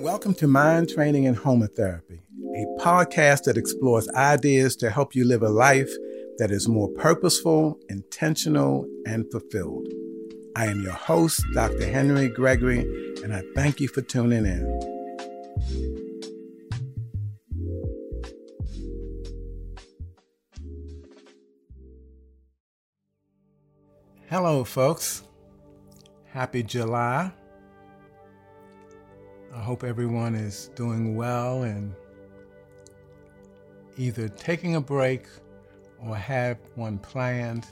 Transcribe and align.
Welcome 0.00 0.34
to 0.34 0.46
Mind 0.46 0.88
Training 0.88 1.26
and 1.26 1.36
Homotherapy, 1.36 2.20
a 2.54 2.80
podcast 2.80 3.42
that 3.44 3.56
explores 3.56 4.08
ideas 4.10 4.76
to 4.76 4.90
help 4.90 5.16
you 5.16 5.24
live 5.24 5.42
a 5.42 5.48
life 5.48 5.90
that 6.38 6.52
is 6.52 6.68
more 6.68 6.88
purposeful, 6.90 7.76
intentional, 7.88 8.86
and 9.06 9.28
fulfilled. 9.32 9.88
I 10.54 10.66
am 10.66 10.82
your 10.82 10.92
host, 10.92 11.42
Dr. 11.52 11.90
Henry 11.90 12.28
Gregory, 12.28 12.78
and 13.24 13.34
I 13.34 13.42
thank 13.56 13.80
you 13.80 13.88
for 13.88 14.00
tuning 14.00 14.46
in. 14.46 14.64
Hello, 24.30 24.62
folks. 24.62 25.24
Happy 26.26 26.62
July. 26.62 27.32
I 29.58 29.60
hope 29.60 29.82
everyone 29.82 30.36
is 30.36 30.70
doing 30.76 31.16
well 31.16 31.64
and 31.64 31.92
either 33.96 34.28
taking 34.28 34.76
a 34.76 34.80
break 34.80 35.26
or 36.00 36.14
have 36.14 36.58
one 36.76 36.96
planned 36.98 37.66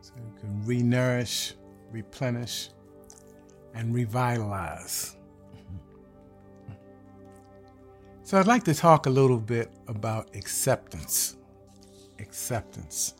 so 0.00 0.12
you 0.16 0.40
can 0.40 0.62
renourish, 0.64 1.52
replenish, 1.90 2.70
and 3.74 3.94
revitalize. 3.94 5.18
So, 8.22 8.38
I'd 8.38 8.46
like 8.46 8.64
to 8.64 8.74
talk 8.74 9.04
a 9.04 9.10
little 9.10 9.38
bit 9.38 9.70
about 9.88 10.34
acceptance. 10.34 11.36
Acceptance. 12.18 13.12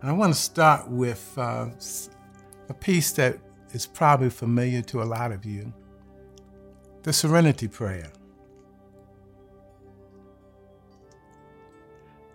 And 0.00 0.10
I 0.10 0.12
want 0.14 0.32
to 0.32 0.40
start 0.40 0.88
with 0.88 1.30
uh, 1.36 1.68
a 2.70 2.74
piece 2.74 3.12
that 3.12 3.38
is 3.74 3.86
probably 3.86 4.30
familiar 4.30 4.82
to 4.82 5.02
a 5.02 5.04
lot 5.04 5.32
of 5.32 5.44
you 5.44 5.72
the 7.02 7.12
Serenity 7.12 7.68
Prayer. 7.68 8.10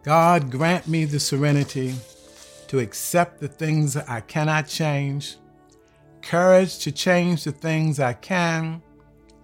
God, 0.03 0.51
grant 0.51 0.87
me 0.87 1.05
the 1.05 1.19
serenity 1.19 1.95
to 2.67 2.79
accept 2.79 3.39
the 3.39 3.47
things 3.47 3.97
I 3.97 4.21
cannot 4.21 4.67
change, 4.67 5.37
courage 6.21 6.77
to 6.79 6.91
change 6.91 7.43
the 7.43 7.51
things 7.51 7.99
I 7.99 8.13
can, 8.13 8.81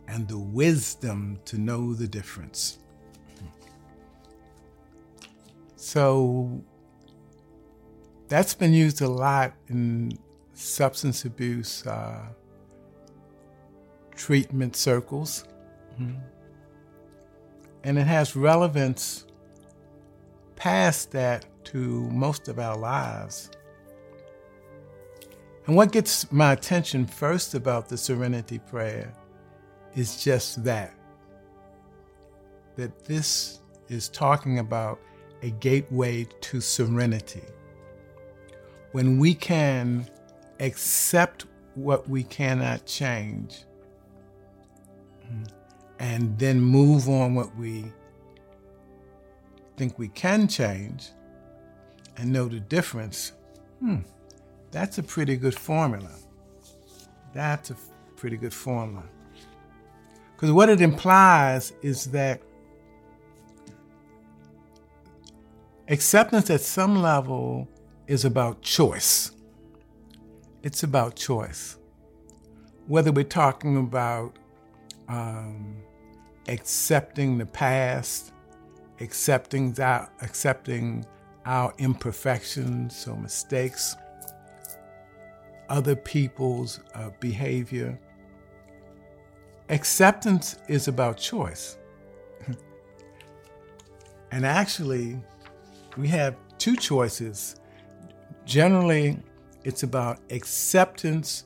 and 0.08 0.28
the 0.28 0.38
wisdom 0.38 1.40
to 1.46 1.58
know 1.58 1.94
the 1.94 2.08
difference. 2.08 2.78
So 5.76 6.64
that's 8.28 8.54
been 8.54 8.74
used 8.74 9.02
a 9.02 9.08
lot 9.08 9.54
in 9.70 10.18
substance 10.56 11.26
abuse 11.26 11.86
uh, 11.86 12.26
treatment 14.16 14.76
circles. 14.76 15.46
Mm-hmm. 16.00 16.20
And 17.84 18.00
it 18.00 18.08
has 18.08 18.36
relevance 18.36 19.26
past 20.56 21.12
that 21.12 21.46
to 21.66 22.10
most 22.10 22.48
of 22.48 22.58
our 22.58 22.76
lives. 22.76 23.52
And 25.68 25.76
what 25.76 25.92
gets 25.92 26.32
my 26.32 26.54
attention 26.54 27.06
first 27.06 27.54
about 27.54 27.90
the 27.90 27.98
Serenity 27.98 28.60
Prayer 28.60 29.14
is 29.96 30.24
just 30.24 30.64
that 30.64 30.94
that 32.76 33.06
this 33.06 33.62
is 33.88 34.10
talking 34.10 34.60
about 34.60 35.00
a 35.42 35.50
gateway 35.52 36.28
to 36.42 36.60
serenity. 36.60 37.44
When 38.92 39.18
we 39.18 39.34
can 39.34 40.10
accept 40.60 41.46
what 41.76 42.08
we 42.10 42.24
cannot 42.24 42.86
change 42.86 43.66
and 46.00 46.38
then 46.38 46.60
move 46.60 47.08
on 47.10 47.36
what 47.36 47.56
we 47.58 47.92
think 49.78 49.98
we 49.98 50.08
can 50.10 50.48
change 50.48 51.10
and 52.18 52.32
know 52.32 52.48
the 52.48 52.60
difference, 52.60 53.34
hmm, 53.80 53.98
that's 54.72 54.98
a 54.98 55.04
pretty 55.04 55.36
good 55.36 55.56
formula. 55.56 56.12
That's 57.34 57.72
a 57.72 57.76
pretty 58.16 58.38
good 58.38 58.54
formula. 58.54 59.04
Because 60.36 60.52
what 60.52 60.70
it 60.70 60.82
implies 60.82 61.74
is 61.82 62.06
that 62.12 62.42
acceptance 65.88 66.50
at 66.50 66.62
some 66.62 67.02
level 67.02 67.68
is 68.08 68.26
about 68.26 68.62
choice 68.62 69.32
it's 70.66 70.82
about 70.82 71.16
choice. 71.16 71.78
Whether 72.88 73.12
we're 73.12 73.24
talking 73.24 73.78
about 73.78 74.36
um, 75.08 75.78
accepting 76.48 77.38
the 77.38 77.46
past, 77.46 78.34
accepting 79.00 79.80
our, 79.80 80.12
accepting 80.24 81.06
our 81.46 81.72
imperfections 81.78 83.08
or 83.08 83.16
mistakes, 83.16 83.96
other 85.70 85.96
people's 85.96 86.80
uh, 86.96 87.12
behavior. 87.20 88.00
Acceptance 89.70 90.58
is 90.68 90.88
about 90.88 91.18
choice. 91.18 91.78
and 94.32 94.44
actually, 94.48 95.20
we 95.96 96.08
have 96.08 96.36
two 96.58 96.76
choices. 96.76 97.56
Generally, 98.46 99.20
it's 99.66 99.82
about 99.82 100.20
acceptance 100.30 101.46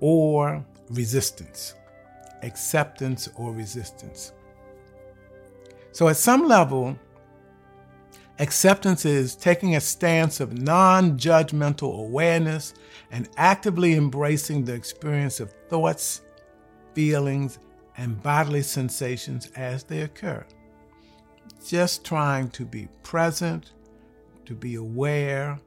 or 0.00 0.66
resistance. 0.90 1.74
Acceptance 2.42 3.28
or 3.36 3.52
resistance. 3.52 4.32
So, 5.92 6.08
at 6.08 6.16
some 6.16 6.48
level, 6.48 6.98
acceptance 8.40 9.04
is 9.04 9.36
taking 9.36 9.76
a 9.76 9.80
stance 9.80 10.40
of 10.40 10.60
non 10.60 11.16
judgmental 11.16 12.00
awareness 12.00 12.74
and 13.12 13.28
actively 13.36 13.94
embracing 13.94 14.64
the 14.64 14.74
experience 14.74 15.38
of 15.38 15.52
thoughts, 15.68 16.22
feelings, 16.94 17.60
and 17.96 18.20
bodily 18.20 18.62
sensations 18.62 19.50
as 19.54 19.84
they 19.84 20.02
occur. 20.02 20.44
Just 21.64 22.04
trying 22.04 22.50
to 22.50 22.64
be 22.64 22.88
present, 23.04 23.72
to 24.46 24.54
be 24.54 24.74
aware, 24.74 25.60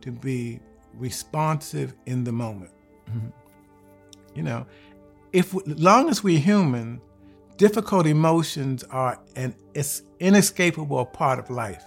to 0.00 0.12
be 0.12 0.60
responsive 0.94 1.94
in 2.06 2.24
the 2.24 2.32
moment. 2.32 2.70
Mm-hmm. 3.10 3.28
You 4.34 4.42
know, 4.42 4.66
if 5.32 5.54
long 5.66 6.08
as 6.08 6.22
we're 6.22 6.38
human, 6.38 7.00
difficult 7.56 8.06
emotions 8.06 8.84
are 8.84 9.20
an 9.36 9.54
inescapable 10.20 11.04
part 11.06 11.38
of 11.38 11.50
life. 11.50 11.84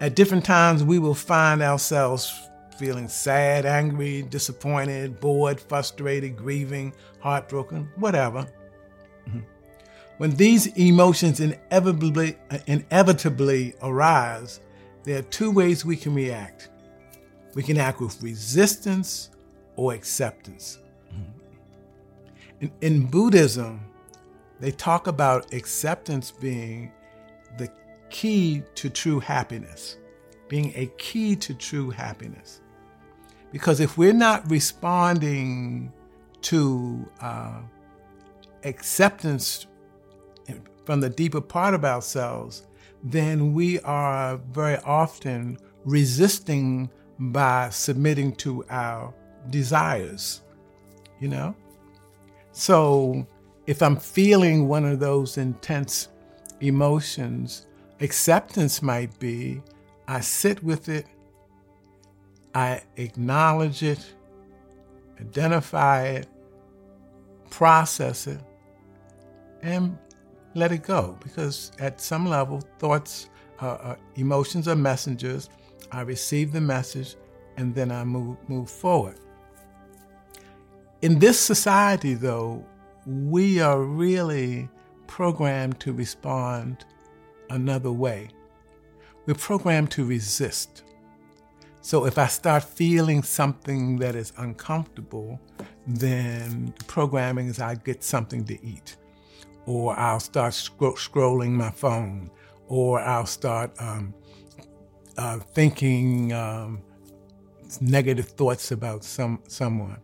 At 0.00 0.16
different 0.16 0.44
times, 0.44 0.82
we 0.82 0.98
will 0.98 1.14
find 1.14 1.60
ourselves 1.62 2.48
feeling 2.78 3.08
sad, 3.08 3.66
angry, 3.66 4.22
disappointed, 4.22 5.20
bored, 5.20 5.60
frustrated, 5.60 6.36
grieving, 6.36 6.94
heartbroken, 7.20 7.90
whatever. 7.96 8.46
Mm-hmm. 9.28 9.40
When 10.16 10.30
these 10.36 10.66
emotions 10.78 11.40
inevitably, 11.40 12.36
inevitably 12.66 13.74
arise, 13.82 14.60
there 15.04 15.18
are 15.18 15.22
two 15.22 15.50
ways 15.50 15.84
we 15.84 15.96
can 15.96 16.14
react 16.14 16.70
we 17.54 17.62
can 17.62 17.78
act 17.78 18.00
with 18.00 18.22
resistance 18.22 19.30
or 19.76 19.92
acceptance. 19.92 20.78
In, 22.60 22.70
in, 22.80 23.06
Buddhism, 23.06 23.80
they 24.60 24.70
talk 24.70 25.06
about 25.06 25.52
acceptance 25.54 26.30
being 26.30 26.92
the 27.56 27.68
key 28.10 28.62
to 28.74 28.90
true 28.90 29.18
happiness, 29.18 29.96
being 30.48 30.72
a 30.76 30.86
key 30.98 31.34
to 31.36 31.54
true 31.54 31.90
happiness. 31.90 32.60
Because 33.50 33.80
if 33.80 33.96
we're 33.96 34.12
not 34.12 34.48
responding 34.50 35.92
to 36.42 37.08
uh, 37.20 37.60
acceptance 38.64 39.66
from 40.84 41.00
the 41.00 41.08
deeper 41.08 41.40
part 41.40 41.72
of 41.72 41.84
ourselves, 41.84 42.66
then 43.02 43.52
we 43.52 43.80
are 43.80 44.36
very 44.36 44.76
often 44.78 45.58
resisting 45.84 46.90
by 47.18 47.70
submitting 47.70 48.34
to 48.36 48.64
our 48.68 49.14
desires, 49.50 50.42
you 51.20 51.28
know? 51.28 51.54
So 52.52 53.26
if 53.66 53.82
I'm 53.82 53.96
feeling 53.96 54.68
one 54.68 54.84
of 54.84 55.00
those 55.00 55.38
intense 55.38 56.08
emotions, 56.60 57.66
acceptance 58.00 58.82
might 58.82 59.18
be 59.18 59.62
I 60.08 60.20
sit 60.20 60.62
with 60.64 60.88
it, 60.88 61.06
I 62.52 62.82
acknowledge 62.96 63.84
it, 63.84 64.04
identify 65.20 66.06
it, 66.06 66.26
process 67.48 68.26
it, 68.26 68.40
and 69.62 69.96
let 70.54 70.72
it 70.72 70.82
go 70.82 71.16
because 71.22 71.72
at 71.78 72.00
some 72.00 72.26
level, 72.26 72.60
thoughts, 72.78 73.28
uh, 73.60 73.66
uh, 73.66 73.96
emotions 74.16 74.68
are 74.68 74.76
messengers. 74.76 75.48
I 75.92 76.02
receive 76.02 76.52
the 76.52 76.60
message 76.60 77.16
and 77.56 77.74
then 77.74 77.90
I 77.90 78.04
move, 78.04 78.36
move 78.48 78.70
forward. 78.70 79.18
In 81.02 81.18
this 81.18 81.38
society, 81.38 82.14
though, 82.14 82.64
we 83.06 83.60
are 83.60 83.82
really 83.82 84.68
programmed 85.06 85.80
to 85.80 85.92
respond 85.92 86.84
another 87.48 87.90
way. 87.92 88.28
We're 89.26 89.34
programmed 89.34 89.90
to 89.92 90.04
resist. 90.04 90.84
So 91.82 92.04
if 92.04 92.18
I 92.18 92.26
start 92.26 92.62
feeling 92.62 93.22
something 93.22 93.98
that 93.98 94.14
is 94.14 94.32
uncomfortable, 94.36 95.40
then 95.86 96.74
the 96.78 96.84
programming 96.84 97.48
is 97.48 97.58
I 97.58 97.74
get 97.76 98.04
something 98.04 98.44
to 98.44 98.64
eat, 98.64 98.96
or 99.66 99.98
I'll 99.98 100.20
start 100.20 100.54
scro- 100.54 100.94
scrolling 100.94 101.50
my 101.50 101.70
phone, 101.70 102.30
or 102.68 103.00
I'll 103.00 103.26
start 103.26 103.72
um, 103.78 104.14
uh, 105.16 105.38
thinking 105.38 106.32
um, 106.32 106.82
negative 107.80 108.26
thoughts 108.26 108.72
about 108.72 109.04
some 109.04 109.40
someone. 109.46 109.98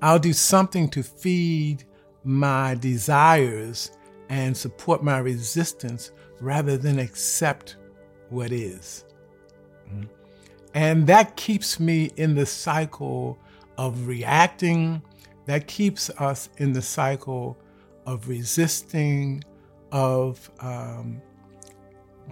I'll 0.00 0.18
do 0.18 0.32
something 0.32 0.88
to 0.90 1.02
feed 1.02 1.84
my 2.24 2.74
desires 2.74 3.90
and 4.28 4.56
support 4.56 5.02
my 5.02 5.18
resistance 5.18 6.12
rather 6.40 6.76
than 6.76 6.98
accept 6.98 7.76
what 8.28 8.52
is. 8.52 9.04
Mm-hmm. 9.88 10.04
And 10.74 11.06
that 11.06 11.36
keeps 11.36 11.80
me 11.80 12.10
in 12.16 12.34
the 12.34 12.46
cycle 12.46 13.38
of 13.76 14.06
reacting. 14.06 15.02
That 15.46 15.66
keeps 15.66 16.10
us 16.10 16.50
in 16.58 16.72
the 16.72 16.82
cycle 16.82 17.56
of 18.08 18.26
resisting, 18.26 19.44
of 19.92 20.50
um, 20.60 21.20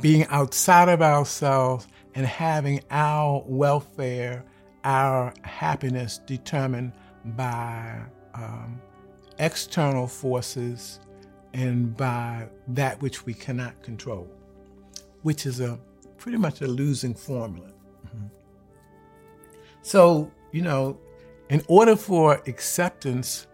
being 0.01 0.25
outside 0.29 0.89
of 0.89 1.03
ourselves 1.03 1.87
and 2.15 2.25
having 2.25 2.81
our 2.91 3.45
welfare, 3.47 4.43
our 4.85 5.35
happiness 5.43 6.19
determined 6.25 6.93
by 7.37 8.01
um, 8.33 8.81
external 9.39 10.07
forces 10.07 10.99
and 11.53 11.95
by 11.95 12.49
that 12.69 13.01
which 13.03 13.27
we 13.27 13.35
cannot 13.35 13.83
control, 13.83 14.27
which 15.25 15.45
is 15.45 15.61
a 15.61 15.79
pretty 16.17 16.39
much 16.39 16.63
a 16.63 16.67
losing 16.67 17.13
formula. 17.13 17.69
Mm-hmm. 18.07 18.27
So, 19.83 20.33
you 20.53 20.63
know, 20.63 20.99
in 21.51 21.63
order 21.69 21.97
for 21.97 22.41
acceptance 22.47 23.47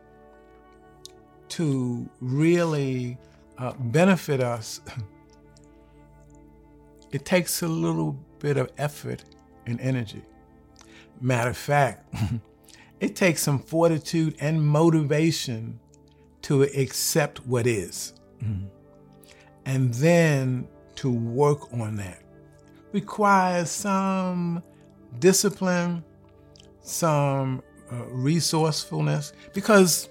to 1.52 2.08
really 2.20 3.18
uh, 3.58 3.74
benefit 3.78 4.40
us, 4.40 4.80
it 7.12 7.26
takes 7.26 7.62
a 7.62 7.68
little 7.68 8.16
bit 8.38 8.56
of 8.56 8.70
effort 8.78 9.24
and 9.66 9.78
energy. 9.80 10.22
Matter 11.20 11.50
of 11.50 11.56
fact, 11.56 12.14
it 13.00 13.14
takes 13.14 13.42
some 13.42 13.58
fortitude 13.58 14.34
and 14.40 14.66
motivation 14.66 15.78
to 16.42 16.62
accept 16.62 17.46
what 17.46 17.66
is. 17.66 18.14
Mm-hmm. 18.42 18.66
And 19.66 19.92
then 19.94 20.66
to 20.96 21.10
work 21.10 21.72
on 21.74 21.96
that 21.96 22.22
requires 22.92 23.70
some 23.70 24.62
discipline, 25.18 26.02
some 26.80 27.62
uh, 27.90 28.06
resourcefulness, 28.06 29.34
because 29.52 30.08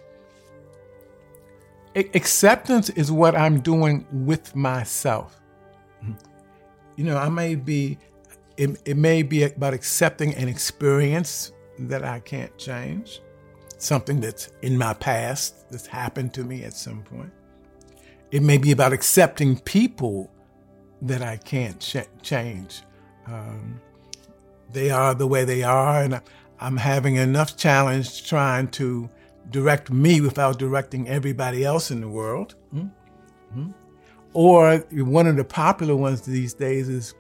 acceptance 1.96 2.90
is 2.90 3.12
what 3.12 3.36
I'm 3.36 3.60
doing 3.62 4.06
with 4.12 4.56
myself. 4.56 5.42
You 6.96 7.06
know, 7.06 7.18
I 7.18 7.30
may 7.30 7.56
be, 7.56 7.98
it, 8.58 8.82
it 8.86 8.98
may 8.98 9.24
be 9.24 9.44
about 9.44 9.74
accepting 9.74 10.34
an 10.36 10.48
experience 10.48 11.52
that 11.80 12.04
I 12.04 12.20
can't 12.20 12.56
change, 12.58 13.22
something 13.78 14.20
that's 14.22 14.52
in 14.62 14.78
my 14.78 14.94
past 14.94 15.70
that's 15.70 15.88
happened 15.88 16.34
to 16.36 16.44
me 16.44 16.64
at 16.64 16.74
some 16.74 17.04
point. 17.04 17.32
It 18.32 18.44
may 18.44 18.58
be 18.58 18.72
about 18.72 18.94
accepting 18.94 19.60
people 19.60 20.32
that 21.02 21.22
I 21.22 21.38
can't 21.38 21.80
ch- 21.80 22.08
change. 22.22 22.84
Um, 23.26 23.82
they 24.72 24.92
are 24.92 25.14
the 25.14 25.28
way 25.28 25.44
they 25.44 25.64
are, 25.64 26.04
and 26.04 26.22
I'm 26.60 26.78
having 26.78 27.16
enough 27.16 27.58
challenge 27.58 28.28
trying 28.28 28.70
to 28.70 29.10
direct 29.50 29.90
me 29.90 30.22
without 30.22 30.60
directing 30.60 31.08
everybody 31.08 31.64
else 31.64 31.92
in 31.92 32.02
the 32.02 32.10
world. 32.10 32.56
Mm-hmm. 32.74 33.72
Or 34.34 34.78
one 34.92 35.28
of 35.28 35.36
the 35.36 35.44
popular 35.44 35.96
ones 35.96 36.22
these 36.22 36.54
days 36.54 36.88
is 36.88 37.14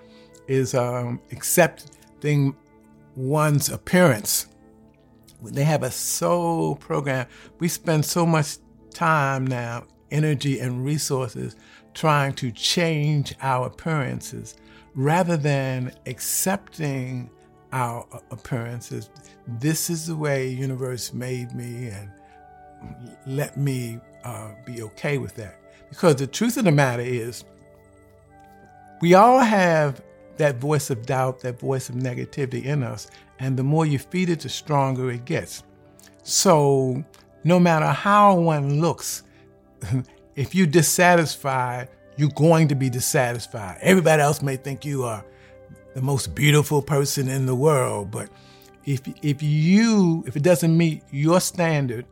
is 0.47 0.73
um, 0.73 1.21
accepting 1.31 2.55
one's 3.15 3.69
appearance. 3.69 4.47
They 5.43 5.63
have 5.63 5.83
a 5.83 5.91
soul 5.91 6.75
program. 6.75 7.27
We 7.59 7.67
spend 7.67 8.05
so 8.05 8.25
much 8.25 8.57
time 8.93 9.45
now, 9.47 9.85
energy, 10.11 10.59
and 10.59 10.85
resources 10.85 11.55
trying 11.93 12.33
to 12.33 12.51
change 12.51 13.33
our 13.41 13.67
appearances 13.67 14.55
rather 14.93 15.37
than 15.37 15.91
accepting 16.05 17.29
our 17.71 18.05
appearances. 18.29 19.09
This 19.59 19.89
is 19.89 20.07
the 20.07 20.15
way 20.15 20.49
universe 20.49 21.13
made 21.13 21.53
me, 21.53 21.89
and 21.89 22.11
let 23.25 23.57
me 23.57 23.99
uh, 24.23 24.51
be 24.65 24.81
okay 24.83 25.17
with 25.17 25.35
that. 25.35 25.59
Because 25.89 26.15
the 26.15 26.27
truth 26.27 26.57
of 26.57 26.63
the 26.63 26.71
matter 26.71 27.03
is, 27.03 27.43
we 29.01 29.13
all 29.13 29.39
have 29.39 30.01
that 30.37 30.57
voice 30.57 30.89
of 30.89 31.05
doubt, 31.05 31.41
that 31.41 31.59
voice 31.59 31.89
of 31.89 31.95
negativity 31.95 32.63
in 32.63 32.83
us. 32.83 33.07
And 33.39 33.57
the 33.57 33.63
more 33.63 33.85
you 33.85 33.99
feed 33.99 34.29
it, 34.29 34.41
the 34.41 34.49
stronger 34.49 35.11
it 35.11 35.25
gets. 35.25 35.63
So, 36.23 37.03
no 37.43 37.59
matter 37.59 37.87
how 37.87 38.39
one 38.39 38.79
looks, 38.79 39.23
if 40.35 40.55
you're 40.55 40.67
dissatisfied, 40.67 41.89
you're 42.15 42.29
going 42.29 42.67
to 42.67 42.75
be 42.75 42.89
dissatisfied. 42.89 43.79
Everybody 43.81 44.21
else 44.21 44.41
may 44.41 44.55
think 44.55 44.85
you 44.85 45.03
are 45.03 45.25
the 45.93 46.01
most 46.01 46.35
beautiful 46.35 46.81
person 46.81 47.27
in 47.27 47.45
the 47.45 47.55
world, 47.55 48.11
but 48.11 48.29
if 48.85 49.01
if 49.21 49.41
you 49.43 50.23
if 50.27 50.35
it 50.35 50.43
doesn't 50.43 50.75
meet 50.75 51.03
your 51.11 51.39
standard, 51.39 52.05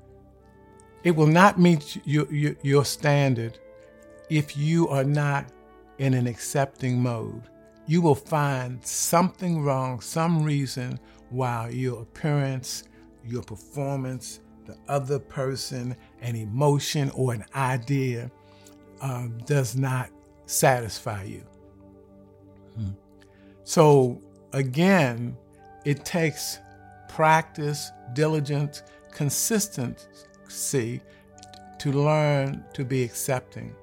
it 1.03 1.11
will 1.15 1.27
not 1.27 1.59
meet 1.59 2.01
your, 2.05 2.31
your, 2.33 2.55
your 2.61 2.85
standard 2.85 3.57
if 4.29 4.55
you 4.57 4.87
are 4.89 5.03
not 5.03 5.45
in 5.97 6.13
an 6.13 6.27
accepting 6.27 7.01
mode 7.01 7.49
you 7.89 8.03
will 8.03 8.13
find 8.13 8.85
something 8.85 9.63
wrong, 9.63 9.99
some 9.99 10.43
reason 10.43 10.99
why 11.31 11.69
your 11.69 12.03
appearance, 12.03 12.83
your 13.25 13.41
performance, 13.41 14.41
the 14.67 14.77
other 14.87 15.17
person, 15.17 15.97
an 16.21 16.35
emotion, 16.35 17.09
or 17.15 17.33
an 17.33 17.43
idea 17.55 18.29
um, 19.01 19.39
does 19.47 19.75
not 19.75 20.11
satisfy 20.45 21.23
you. 21.23 21.43
Hmm. 22.75 22.89
So, 23.63 24.21
again, 24.53 25.35
it 25.83 26.05
takes 26.05 26.59
practice, 27.09 27.91
diligence, 28.13 28.83
consistency 29.11 31.01
to 31.79 31.91
learn 31.91 32.63
to 32.73 32.85
be 32.85 33.03
accepting. 33.03 33.75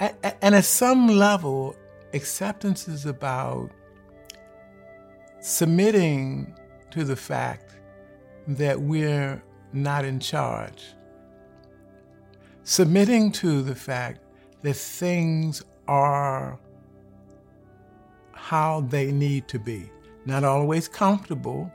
And 0.00 0.54
at 0.54 0.64
some 0.64 1.06
level, 1.06 1.76
Acceptance 2.14 2.86
is 2.86 3.06
about 3.06 3.72
submitting 5.40 6.54
to 6.92 7.02
the 7.02 7.16
fact 7.16 7.74
that 8.46 8.80
we're 8.80 9.42
not 9.72 10.04
in 10.04 10.20
charge, 10.20 10.94
submitting 12.62 13.32
to 13.32 13.62
the 13.62 13.74
fact 13.74 14.20
that 14.62 14.76
things 14.76 15.64
are 15.88 16.56
how 18.30 18.82
they 18.82 19.10
need 19.10 19.48
to 19.48 19.58
be. 19.58 19.90
Not 20.24 20.44
always 20.44 20.86
comfortable, 20.86 21.68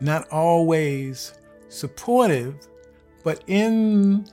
not 0.00 0.28
always 0.30 1.34
supportive, 1.68 2.54
but 3.24 3.42
in 3.46 4.26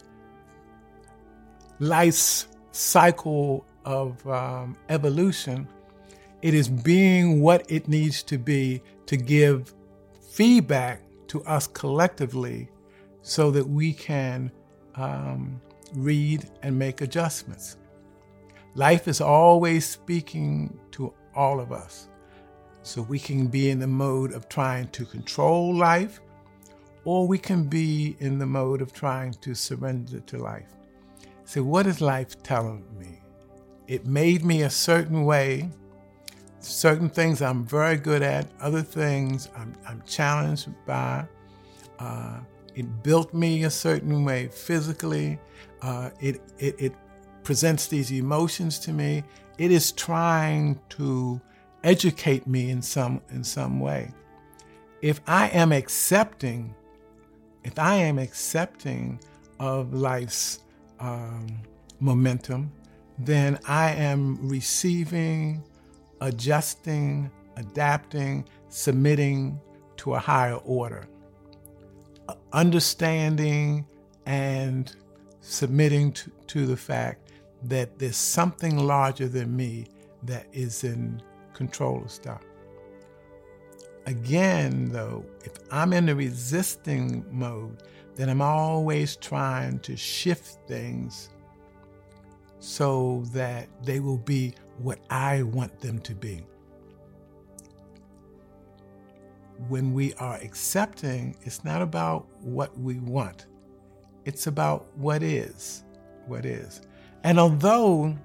life's 1.79 2.47
cycle 2.71 3.65
of 3.85 4.25
um, 4.27 4.75
evolution, 4.89 5.67
it 6.41 6.53
is 6.53 6.67
being 6.67 7.41
what 7.41 7.69
it 7.71 7.87
needs 7.87 8.23
to 8.23 8.37
be 8.37 8.81
to 9.05 9.17
give 9.17 9.73
feedback 10.21 11.01
to 11.27 11.43
us 11.43 11.67
collectively 11.67 12.69
so 13.21 13.49
that 13.51 13.67
we 13.67 13.93
can 13.93 14.51
um, 14.95 15.59
read 15.95 16.49
and 16.61 16.77
make 16.77 17.01
adjustments. 17.01 17.77
Life 18.75 19.07
is 19.07 19.21
always 19.21 19.85
speaking 19.85 20.79
to 20.91 21.13
all 21.35 21.59
of 21.59 21.71
us. 21.71 22.09
So 22.83 23.01
we 23.01 23.19
can 23.19 23.47
be 23.47 23.69
in 23.69 23.79
the 23.79 23.87
mode 23.87 24.33
of 24.33 24.47
trying 24.49 24.89
to 24.89 25.05
control 25.05 25.75
life, 25.75 26.21
or 27.05 27.27
we 27.27 27.37
can 27.37 27.63
be 27.63 28.15
in 28.19 28.37
the 28.37 28.45
mode 28.45 28.81
of 28.81 28.93
trying 28.93 29.33
to 29.41 29.55
surrender 29.55 30.19
to 30.19 30.37
life. 30.37 30.69
So, 31.45 31.63
what 31.63 31.87
is 31.87 32.01
life 32.01 32.41
telling 32.43 32.85
me? 32.99 33.21
It 33.87 34.05
made 34.05 34.45
me 34.45 34.63
a 34.63 34.69
certain 34.69 35.25
way. 35.25 35.69
Certain 36.59 37.09
things 37.09 37.41
I'm 37.41 37.65
very 37.65 37.97
good 37.97 38.21
at, 38.21 38.47
other 38.61 38.81
things 38.81 39.49
I'm, 39.57 39.73
I'm 39.87 40.01
challenged 40.05 40.69
by. 40.85 41.25
Uh, 41.99 42.39
It 42.75 43.03
built 43.03 43.33
me 43.33 43.65
a 43.65 43.69
certain 43.69 44.25
way 44.25 44.47
physically. 44.47 45.39
Uh, 45.81 46.09
it, 46.19 46.41
it, 46.57 46.75
it 46.79 46.93
presents 47.43 47.87
these 47.87 48.11
emotions 48.11 48.79
to 48.79 48.91
me. 48.91 49.23
It 49.57 49.71
is 49.71 49.91
trying 49.91 50.79
to 50.97 51.39
educate 51.83 52.47
me 52.47 52.69
in 52.69 52.81
some 52.81 53.21
in 53.29 53.43
some 53.43 53.79
way. 53.79 54.11
If 55.01 55.21
I 55.27 55.49
am 55.49 55.71
accepting, 55.71 56.73
if 57.63 57.77
I 57.77 57.95
am 57.95 58.17
accepting 58.19 59.19
of 59.59 59.93
life's 59.93 60.59
um, 60.99 61.47
momentum, 61.99 62.71
then 63.19 63.59
I 63.67 63.91
am 63.91 64.47
receiving, 64.47 65.63
adjusting, 66.21 67.29
adapting, 67.57 68.45
submitting 68.69 69.59
to 69.97 70.15
a 70.15 70.19
higher 70.19 70.55
order, 70.55 71.05
understanding 72.51 73.85
and 74.25 74.95
submitting 75.41 76.13
to, 76.13 76.31
to 76.47 76.65
the 76.65 76.77
fact 76.77 77.31
that 77.63 77.99
there's 77.99 78.17
something 78.17 78.77
larger 78.77 79.27
than 79.27 79.55
me 79.55 79.85
that 80.23 80.47
is 80.53 80.83
in 80.83 81.21
control 81.53 82.01
of 82.03 82.11
stuff. 82.11 82.41
Again, 84.05 84.89
though, 84.91 85.25
if 85.45 85.53
I'm 85.71 85.93
in 85.93 86.07
the 86.07 86.15
resisting 86.15 87.25
mode, 87.31 87.83
then 88.15 88.29
I'm 88.29 88.41
always 88.41 89.15
trying 89.15 89.79
to 89.79 89.95
shift 89.95 90.57
things 90.67 91.29
so 92.59 93.23
that 93.33 93.67
they 93.83 93.99
will 93.99 94.17
be 94.17 94.55
what 94.77 94.99
I 95.09 95.43
want 95.43 95.79
them 95.79 95.99
to 95.99 96.13
be. 96.13 96.45
When 99.69 99.93
we 99.93 100.13
are 100.15 100.35
accepting, 100.35 101.35
it's 101.43 101.63
not 101.63 101.81
about 101.81 102.27
what 102.41 102.77
we 102.77 102.99
want, 102.99 103.47
it's 104.25 104.47
about 104.47 104.87
what 104.97 105.23
is. 105.23 105.83
What 106.25 106.45
is. 106.45 106.81
And 107.23 107.37
although, 107.37 108.15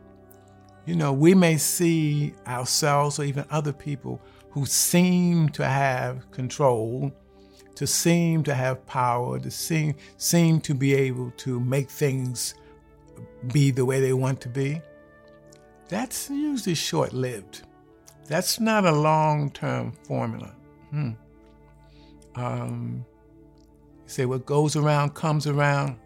you 0.89 0.97
know, 0.97 1.13
we 1.13 1.35
may 1.35 1.59
see 1.59 2.33
ourselves 2.47 3.19
or 3.19 3.25
even 3.25 3.45
other 3.51 3.75
people 3.75 4.23
who 4.53 4.65
seem 4.65 5.51
to 5.51 5.63
have 5.63 6.31
control, 6.31 7.13
to 7.75 7.87
seem 7.87 8.43
to 8.45 8.55
have 8.55 8.87
power, 8.87 9.39
to 9.39 9.51
seem, 9.51 9.95
seem 10.17 10.63
to 10.63 10.73
be 10.73 10.95
able 10.95 11.31
to 11.33 11.61
make 11.61 11.91
things 11.91 12.55
be 13.53 13.71
the 13.71 13.85
way 13.85 14.01
they 14.01 14.15
want 14.15 14.41
to 14.41 14.49
be, 14.49 14.81
that's 15.91 16.31
usually 16.31 16.75
short 16.75 17.13
lived. 17.13 17.65
That's 18.25 18.59
not 18.59 18.87
a 18.87 18.93
long 18.93 19.51
term 19.51 19.93
formula. 19.93 20.55
Hmm. 20.89 21.11
Um, 22.35 23.05
you 24.05 24.09
say 24.09 24.25
what 24.25 24.47
goes 24.47 24.75
around 24.75 25.13
comes 25.13 25.47
around. 25.47 25.99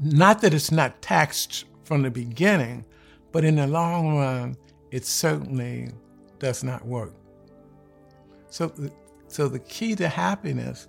Not 0.00 0.40
that 0.40 0.54
it's 0.54 0.72
not 0.72 1.00
taxed 1.02 1.66
from 1.84 2.02
the 2.02 2.10
beginning, 2.10 2.84
but 3.32 3.44
in 3.44 3.56
the 3.56 3.66
long 3.66 4.16
run, 4.16 4.56
it 4.90 5.04
certainly 5.04 5.90
does 6.38 6.64
not 6.64 6.86
work. 6.86 7.14
So, 8.48 8.72
so 9.28 9.48
the 9.48 9.58
key 9.58 9.94
to 9.96 10.08
happiness, 10.08 10.88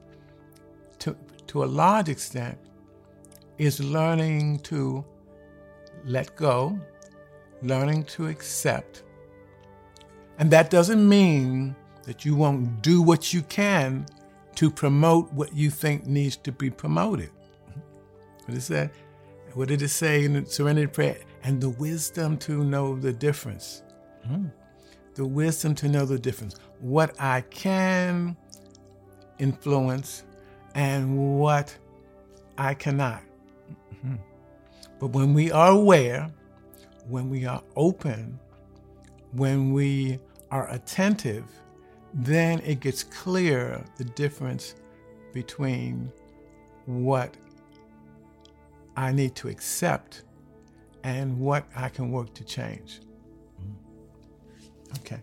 to, 1.00 1.16
to 1.48 1.64
a 1.64 1.66
large 1.66 2.10
extent, 2.10 2.58
is 3.58 3.80
learning 3.80 4.60
to 4.60 5.04
let 6.06 6.36
go, 6.36 6.80
learning 7.62 8.04
to 8.06 8.28
accept. 8.28 9.04
And 10.40 10.52
that 10.52 10.70
doesn't 10.70 11.08
mean 11.08 11.76
that 12.04 12.24
you 12.24 12.36
won't 12.36 12.82
do 12.82 13.02
what 13.02 13.34
you 13.34 13.42
can 13.42 14.06
to 14.56 14.72
promote 14.72 15.32
what 15.34 15.54
you 15.54 15.70
think 15.70 16.06
needs 16.06 16.38
to 16.38 16.52
be 16.52 16.70
promoted. 16.70 17.32
What 18.46 18.58
is 18.58 18.68
that? 18.70 18.92
What 19.54 19.68
did 19.68 19.82
it 19.82 19.90
say 19.90 20.24
in 20.24 20.34
the 20.34 20.46
serenity 20.46 20.88
prayer? 20.88 21.18
And 21.48 21.62
the 21.62 21.70
wisdom 21.70 22.36
to 22.40 22.62
know 22.62 23.00
the 23.00 23.14
difference. 23.14 23.82
Mm. 24.30 24.52
The 25.16 25.26
wisdom 25.26 25.76
to 25.76 25.88
know 25.88 26.06
the 26.06 26.20
difference. 26.20 26.58
What 26.82 27.16
I 27.22 27.40
can 27.40 28.36
influence 29.40 30.26
and 30.76 31.40
what 31.40 31.74
I 32.58 32.74
cannot. 32.74 33.22
Mm-hmm. 33.94 34.16
But 35.00 35.08
when 35.12 35.34
we 35.34 35.50
are 35.50 35.72
aware, 35.72 36.30
when 37.08 37.30
we 37.30 37.46
are 37.46 37.64
open, 37.78 38.38
when 39.32 39.72
we 39.72 40.20
are 40.52 40.70
attentive, 40.70 41.46
then 42.14 42.60
it 42.66 42.82
gets 42.82 43.04
clear 43.04 43.82
the 43.96 44.04
difference 44.04 44.76
between 45.32 46.12
what 46.88 47.38
I 48.98 49.14
need 49.14 49.34
to 49.36 49.48
accept 49.48 50.24
and 51.08 51.40
what 51.40 51.66
I 51.74 51.88
can 51.88 52.12
work 52.12 52.34
to 52.34 52.44
change. 52.44 53.00
Okay. 55.00 55.20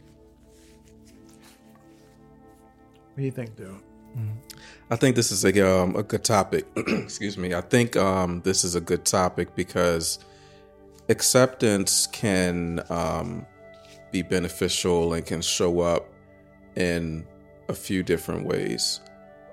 What 3.13 3.19
do 3.19 3.23
you 3.23 3.31
think, 3.31 3.55
Daryl? 3.55 3.83
Mm-hmm. 4.17 4.59
I 4.91 4.97
think 4.97 5.15
this 5.15 5.31
is 5.31 5.45
a 5.45 5.71
um, 5.71 5.95
a 5.95 6.03
good 6.03 6.25
topic. 6.25 6.67
Excuse 6.77 7.37
me. 7.37 7.55
I 7.55 7.61
think 7.61 7.97
um, 7.97 8.41
this 8.43 8.65
is 8.65 8.77
a 8.77 8.81
good 8.81 9.05
topic 9.05 9.55
because 9.55 10.21
acceptance 11.11 12.07
can 12.07 12.83
um, 12.89 13.45
be 14.11 14.23
beneficial 14.23 15.13
and 15.13 15.27
can 15.27 15.43
show 15.43 15.81
up 15.81 16.09
in 16.77 17.27
a 17.69 17.75
few 17.75 18.03
different 18.03 18.47
ways. 18.47 19.01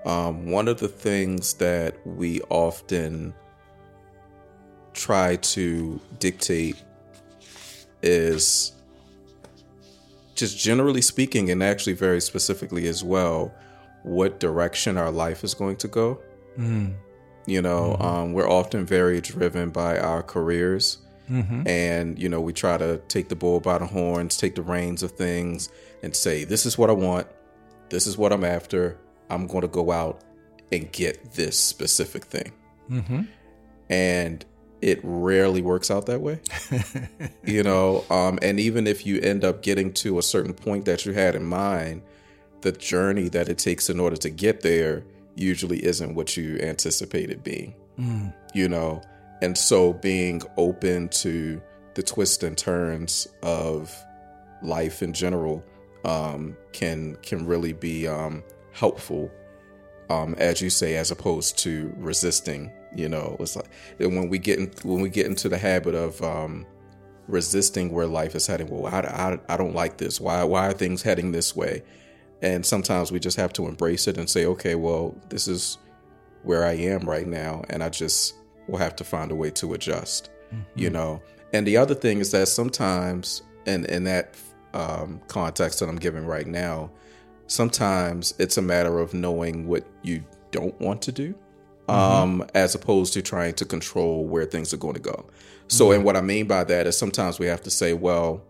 Um, 0.06 0.50
one 0.50 0.66
of 0.66 0.80
the 0.80 0.88
things 0.88 1.52
that 1.54 1.94
we 2.06 2.40
often 2.48 3.34
try 4.92 5.36
to 5.36 6.00
dictate 6.18 6.76
is 8.02 8.72
just 10.34 10.58
generally 10.58 11.02
speaking, 11.02 11.50
and 11.50 11.62
actually 11.62 11.92
very 11.92 12.20
specifically 12.20 12.88
as 12.88 13.04
well, 13.04 13.54
what 14.02 14.40
direction 14.40 14.96
our 14.96 15.10
life 15.10 15.44
is 15.44 15.54
going 15.54 15.76
to 15.76 15.88
go. 15.88 16.20
Mm. 16.58 16.94
You 17.46 17.62
know, 17.62 17.96
mm-hmm. 17.98 18.02
um, 18.02 18.32
we're 18.32 18.48
often 18.48 18.86
very 18.86 19.20
driven 19.20 19.70
by 19.70 19.98
our 19.98 20.22
careers. 20.22 20.98
Mm-hmm. 21.30 21.66
And, 21.66 22.18
you 22.18 22.28
know, 22.28 22.40
we 22.40 22.52
try 22.52 22.76
to 22.76 22.98
take 23.08 23.28
the 23.28 23.36
bull 23.36 23.60
by 23.60 23.78
the 23.78 23.86
horns, 23.86 24.36
take 24.36 24.54
the 24.54 24.62
reins 24.62 25.02
of 25.02 25.12
things, 25.12 25.70
and 26.02 26.14
say, 26.14 26.44
this 26.44 26.66
is 26.66 26.76
what 26.76 26.90
I 26.90 26.92
want. 26.92 27.26
This 27.88 28.06
is 28.06 28.18
what 28.18 28.32
I'm 28.32 28.44
after. 28.44 28.98
I'm 29.30 29.46
going 29.46 29.62
to 29.62 29.68
go 29.68 29.92
out 29.92 30.20
and 30.72 30.90
get 30.92 31.32
this 31.32 31.58
specific 31.58 32.24
thing. 32.24 32.52
Mm-hmm. 32.90 33.22
And 33.88 34.44
it 34.82 35.00
rarely 35.04 35.62
works 35.62 35.90
out 35.90 36.06
that 36.06 36.20
way. 36.20 36.40
you 37.44 37.62
know, 37.62 38.04
um, 38.10 38.38
and 38.42 38.58
even 38.58 38.86
if 38.86 39.06
you 39.06 39.20
end 39.20 39.44
up 39.44 39.62
getting 39.62 39.92
to 39.94 40.18
a 40.18 40.22
certain 40.22 40.52
point 40.52 40.84
that 40.84 41.06
you 41.06 41.12
had 41.12 41.36
in 41.36 41.44
mind, 41.44 42.02
the 42.60 42.72
journey 42.72 43.28
that 43.28 43.48
it 43.48 43.58
takes 43.58 43.88
in 43.88 44.00
order 44.00 44.16
to 44.16 44.28
get 44.28 44.60
there 44.60 45.04
usually 45.36 45.82
isn't 45.84 46.14
what 46.14 46.36
you 46.36 46.58
anticipated 46.58 47.42
being. 47.42 47.74
Mm. 47.98 48.34
You 48.54 48.68
know, 48.68 49.00
and 49.40 49.56
so 49.56 49.92
being 49.92 50.42
open 50.56 51.08
to 51.08 51.62
the 51.94 52.02
twists 52.02 52.42
and 52.42 52.58
turns 52.58 53.28
of 53.42 53.94
life 54.62 55.02
in 55.02 55.12
general 55.12 55.64
um, 56.04 56.56
can 56.72 57.16
can 57.22 57.46
really 57.46 57.72
be 57.72 58.08
um, 58.08 58.42
helpful, 58.72 59.30
um, 60.10 60.34
as 60.38 60.60
you 60.60 60.70
say, 60.70 60.96
as 60.96 61.12
opposed 61.12 61.58
to 61.58 61.92
resisting 61.98 62.72
you 62.94 63.08
know, 63.08 63.36
it's 63.40 63.56
like 63.56 63.68
when 63.98 64.28
we 64.28 64.38
get 64.38 64.58
in, 64.58 64.70
when 64.82 65.00
we 65.00 65.08
get 65.08 65.26
into 65.26 65.48
the 65.48 65.58
habit 65.58 65.94
of 65.94 66.20
um, 66.22 66.66
resisting 67.26 67.90
where 67.90 68.06
life 68.06 68.34
is 68.34 68.46
heading. 68.46 68.68
Well, 68.68 68.92
I, 68.92 69.00
I, 69.00 69.38
I 69.48 69.56
don't 69.56 69.74
like 69.74 69.96
this. 69.96 70.20
Why 70.20 70.44
why 70.44 70.68
are 70.68 70.72
things 70.72 71.02
heading 71.02 71.32
this 71.32 71.56
way? 71.56 71.82
And 72.42 72.66
sometimes 72.66 73.12
we 73.12 73.20
just 73.20 73.36
have 73.36 73.52
to 73.54 73.66
embrace 73.66 74.08
it 74.08 74.18
and 74.18 74.28
say, 74.28 74.46
okay, 74.46 74.74
well, 74.74 75.14
this 75.28 75.46
is 75.46 75.78
where 76.42 76.64
I 76.66 76.72
am 76.72 77.08
right 77.08 77.26
now, 77.26 77.62
and 77.70 77.84
I 77.84 77.88
just 77.88 78.34
will 78.66 78.78
have 78.78 78.96
to 78.96 79.04
find 79.04 79.30
a 79.30 79.34
way 79.34 79.50
to 79.50 79.74
adjust. 79.74 80.30
Mm-hmm. 80.52 80.78
You 80.78 80.90
know. 80.90 81.22
And 81.52 81.66
the 81.66 81.76
other 81.76 81.94
thing 81.94 82.18
is 82.18 82.30
that 82.32 82.48
sometimes, 82.48 83.42
in 83.66 83.84
in 83.86 84.04
that 84.04 84.36
um, 84.74 85.20
context 85.28 85.80
that 85.80 85.88
I'm 85.88 85.96
giving 85.96 86.26
right 86.26 86.46
now, 86.46 86.90
sometimes 87.46 88.34
it's 88.38 88.56
a 88.56 88.62
matter 88.62 88.98
of 88.98 89.14
knowing 89.14 89.66
what 89.66 89.84
you 90.02 90.24
don't 90.50 90.78
want 90.80 91.00
to 91.02 91.12
do 91.12 91.34
um, 91.92 92.40
mm-hmm. 92.40 92.50
as 92.54 92.74
opposed 92.74 93.12
to 93.14 93.22
trying 93.22 93.54
to 93.54 93.64
control 93.64 94.24
where 94.24 94.44
things 94.44 94.72
are 94.72 94.78
going 94.78 94.94
to 94.94 95.00
go. 95.00 95.26
So, 95.68 95.86
mm-hmm. 95.86 95.94
and 95.96 96.04
what 96.04 96.16
I 96.16 96.20
mean 96.20 96.46
by 96.46 96.64
that 96.64 96.86
is 96.86 96.96
sometimes 96.96 97.38
we 97.38 97.46
have 97.46 97.62
to 97.62 97.70
say, 97.70 97.92
well, 97.92 98.42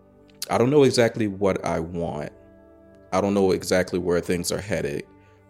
I 0.51 0.59
don't 0.59 0.71
know 0.71 0.83
exactly 0.83 1.29
what 1.29 1.65
I 1.65 1.81
want. 1.81 2.33
I 3.13 3.21
don't 3.21 3.35
know 3.35 3.53
exactly 3.53 3.99
where 3.99 4.21
things 4.21 4.51
are 4.51 4.61
headed, 4.61 5.05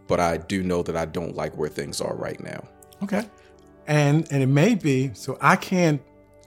but 0.09 0.21
I 0.21 0.37
do 0.37 0.63
know 0.63 0.83
that 0.83 0.97
I 0.97 1.05
don't 1.05 1.37
like 1.37 1.57
where 1.57 1.69
things 1.69 2.01
are 2.01 2.15
right 2.15 2.43
now. 2.43 2.65
Okay. 3.03 3.25
And 3.87 4.31
and 4.31 4.43
it 4.43 4.47
may 4.47 4.75
be 4.75 5.11
so 5.15 5.39
I 5.41 5.57
can't 5.57 6.01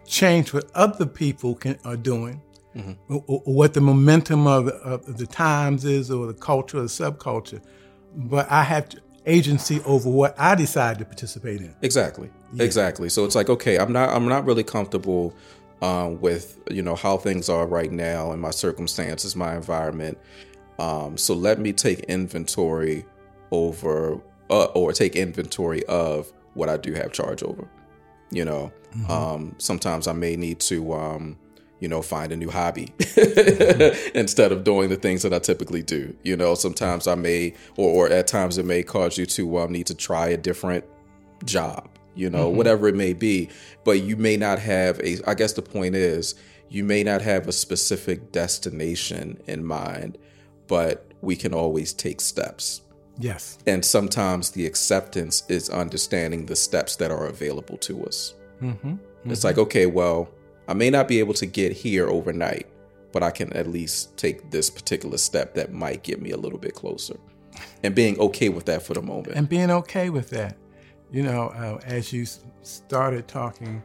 change 0.06 0.54
what 0.54 0.70
other 0.76 1.06
people 1.06 1.56
can, 1.56 1.78
are 1.84 1.98
doing, 1.98 2.42
mm-hmm. 2.76 3.14
or, 3.14 3.24
or, 3.28 3.54
what 3.54 3.74
the 3.74 3.82
momentum 3.82 4.48
of, 4.48 4.68
of 4.68 5.18
the 5.18 5.26
times 5.26 5.84
is, 5.84 6.12
or 6.12 6.28
the 6.28 6.34
culture 6.34 6.78
or 6.78 6.82
the 6.82 6.88
subculture, 6.88 7.62
but 8.16 8.50
I 8.50 8.64
have 8.64 8.90
to 8.90 9.02
agency 9.26 9.82
over 9.86 10.10
what 10.10 10.36
I 10.40 10.56
decide 10.56 11.00
to 11.00 11.06
participate 11.06 11.62
in. 11.62 11.74
Exactly. 11.82 12.30
Exactly. 12.60 13.10
So 13.10 13.26
it's 13.26 13.36
like, 13.36 13.50
okay, 13.50 13.78
I'm 13.78 13.92
not 13.92 14.10
I'm 14.10 14.28
not 14.28 14.46
really 14.46 14.64
comfortable 14.64 15.34
um, 15.82 16.20
with 16.22 16.60
you 16.70 16.82
know 16.82 16.96
how 16.96 17.18
things 17.18 17.50
are 17.50 17.68
right 17.68 17.92
now 17.92 18.32
and 18.32 18.42
my 18.42 18.52
circumstances, 18.52 19.36
my 19.36 19.56
environment. 19.56 20.18
Um, 20.80 21.18
so 21.18 21.34
let 21.34 21.60
me 21.60 21.74
take 21.74 22.00
inventory 22.02 23.06
over 23.52 24.22
uh, 24.50 24.66
or 24.66 24.94
take 24.94 25.16
inventory 25.16 25.84
of 25.86 26.32
what 26.54 26.70
I 26.70 26.78
do 26.78 26.94
have 26.94 27.12
charge 27.12 27.44
over. 27.44 27.68
You 28.32 28.46
know, 28.46 28.72
um, 29.08 29.56
sometimes 29.58 30.08
I 30.08 30.14
may 30.14 30.36
need 30.36 30.60
to 30.62 30.94
um, 30.94 31.38
you 31.86 31.90
know 31.90 32.02
find 32.02 32.32
a 32.32 32.36
new 32.36 32.50
hobby 32.50 32.92
instead 34.16 34.52
of 34.52 34.64
doing 34.64 34.90
the 34.90 34.96
things 34.96 35.22
that 35.22 35.32
I 35.36 35.38
typically 35.38 35.84
do. 35.84 36.16
You 36.24 36.36
know, 36.36 36.56
sometimes 36.56 37.06
I 37.06 37.14
may 37.14 37.54
or, 37.78 38.08
or 38.08 38.12
at 38.12 38.26
times 38.26 38.58
it 38.58 38.66
may 38.66 38.82
cause 38.82 39.20
you 39.20 39.28
to 39.28 39.60
um, 39.60 39.72
need 39.72 39.86
to 39.86 39.94
try 39.94 40.30
a 40.30 40.38
different 40.38 40.84
job 41.44 41.88
you 42.16 42.30
know, 42.30 42.48
whatever 42.48 42.88
it 42.88 42.96
may 42.96 43.12
be. 43.14 43.50
But 43.84 44.02
you 44.02 44.16
may 44.16 44.38
not 44.38 44.58
have 44.58 45.00
a, 45.02 45.18
I 45.28 45.36
guess 45.36 45.54
the 45.54 45.62
point 45.62 45.96
is, 45.96 46.34
you 46.70 46.84
may 46.86 47.04
not 47.04 47.22
have 47.22 47.48
a 47.48 47.52
specific 47.52 48.32
destination 48.32 49.38
in 49.46 49.66
mind, 49.66 50.18
but 50.68 51.12
we 51.20 51.36
can 51.36 51.54
always 51.54 51.92
take 51.92 52.22
steps. 52.22 52.82
Yes. 53.20 53.58
And 53.68 53.84
sometimes 53.84 54.52
the 54.52 54.66
acceptance 54.66 55.44
is 55.50 55.70
understanding 55.70 56.46
the 56.46 56.56
steps 56.56 56.96
that 56.96 57.12
are 57.12 57.28
available 57.28 57.78
to 57.80 58.06
us. 58.06 58.34
Mm-hmm. 58.62 58.96
It's 59.26 59.44
like, 59.44 59.58
okay, 59.58 59.86
well, 59.86 60.30
I 60.68 60.74
may 60.74 60.90
not 60.90 61.08
be 61.08 61.20
able 61.20 61.34
to 61.36 61.46
get 61.46 61.72
here 61.72 62.08
overnight, 62.08 62.68
but 63.12 63.24
I 63.24 63.32
can 63.32 63.54
at 63.54 63.68
least 63.68 64.18
take 64.18 64.52
this 64.52 64.70
particular 64.70 65.18
step 65.18 65.54
that 65.56 65.72
might 65.72 66.04
get 66.04 66.22
me 66.22 66.32
a 66.32 66.38
little 66.38 66.60
bit 66.60 66.74
closer. 66.74 67.18
And 67.84 67.96
being 67.96 68.20
okay 68.20 68.50
with 68.50 68.66
that 68.66 68.84
for 68.84 68.94
the 68.94 69.02
moment. 69.02 69.36
And 69.36 69.48
being 69.48 69.72
okay 69.72 70.10
with 70.10 70.30
that. 70.32 70.58
You 71.12 71.24
know, 71.24 71.48
uh, 71.50 71.80
as 71.86 72.12
you 72.12 72.26
started 72.64 73.28
talking 73.28 73.84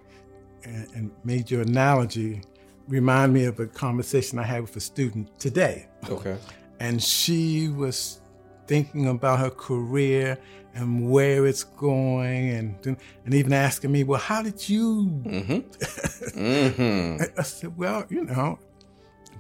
and, 0.65 0.89
and 0.95 1.11
made 1.23 1.51
your 1.51 1.63
analogy, 1.63 2.43
remind 2.89 3.33
me 3.33 3.45
of 3.45 3.61
a 3.61 3.67
conversation 3.67 4.39
I 4.39 4.43
had 4.43 4.63
with 4.63 4.75
a 4.77 4.81
student 4.81 5.39
today. 5.39 5.87
okay. 6.09 6.37
and 6.81 7.03
she 7.03 7.69
was 7.69 8.21
thinking 8.71 9.09
about 9.09 9.37
her 9.41 9.51
career 9.51 10.39
and 10.75 11.11
where 11.11 11.45
it's 11.51 11.65
going 11.65 12.51
and 12.51 12.97
and 13.25 13.35
even 13.35 13.53
asking 13.53 13.91
me 13.91 14.05
well 14.05 14.21
how 14.21 14.41
did 14.43 14.59
you 14.69 15.11
Mm-hmm. 15.25 17.23
I- 17.23 17.41
i 17.41 17.43
said 17.43 17.77
well 17.77 18.05
you 18.09 18.25
know 18.25 18.59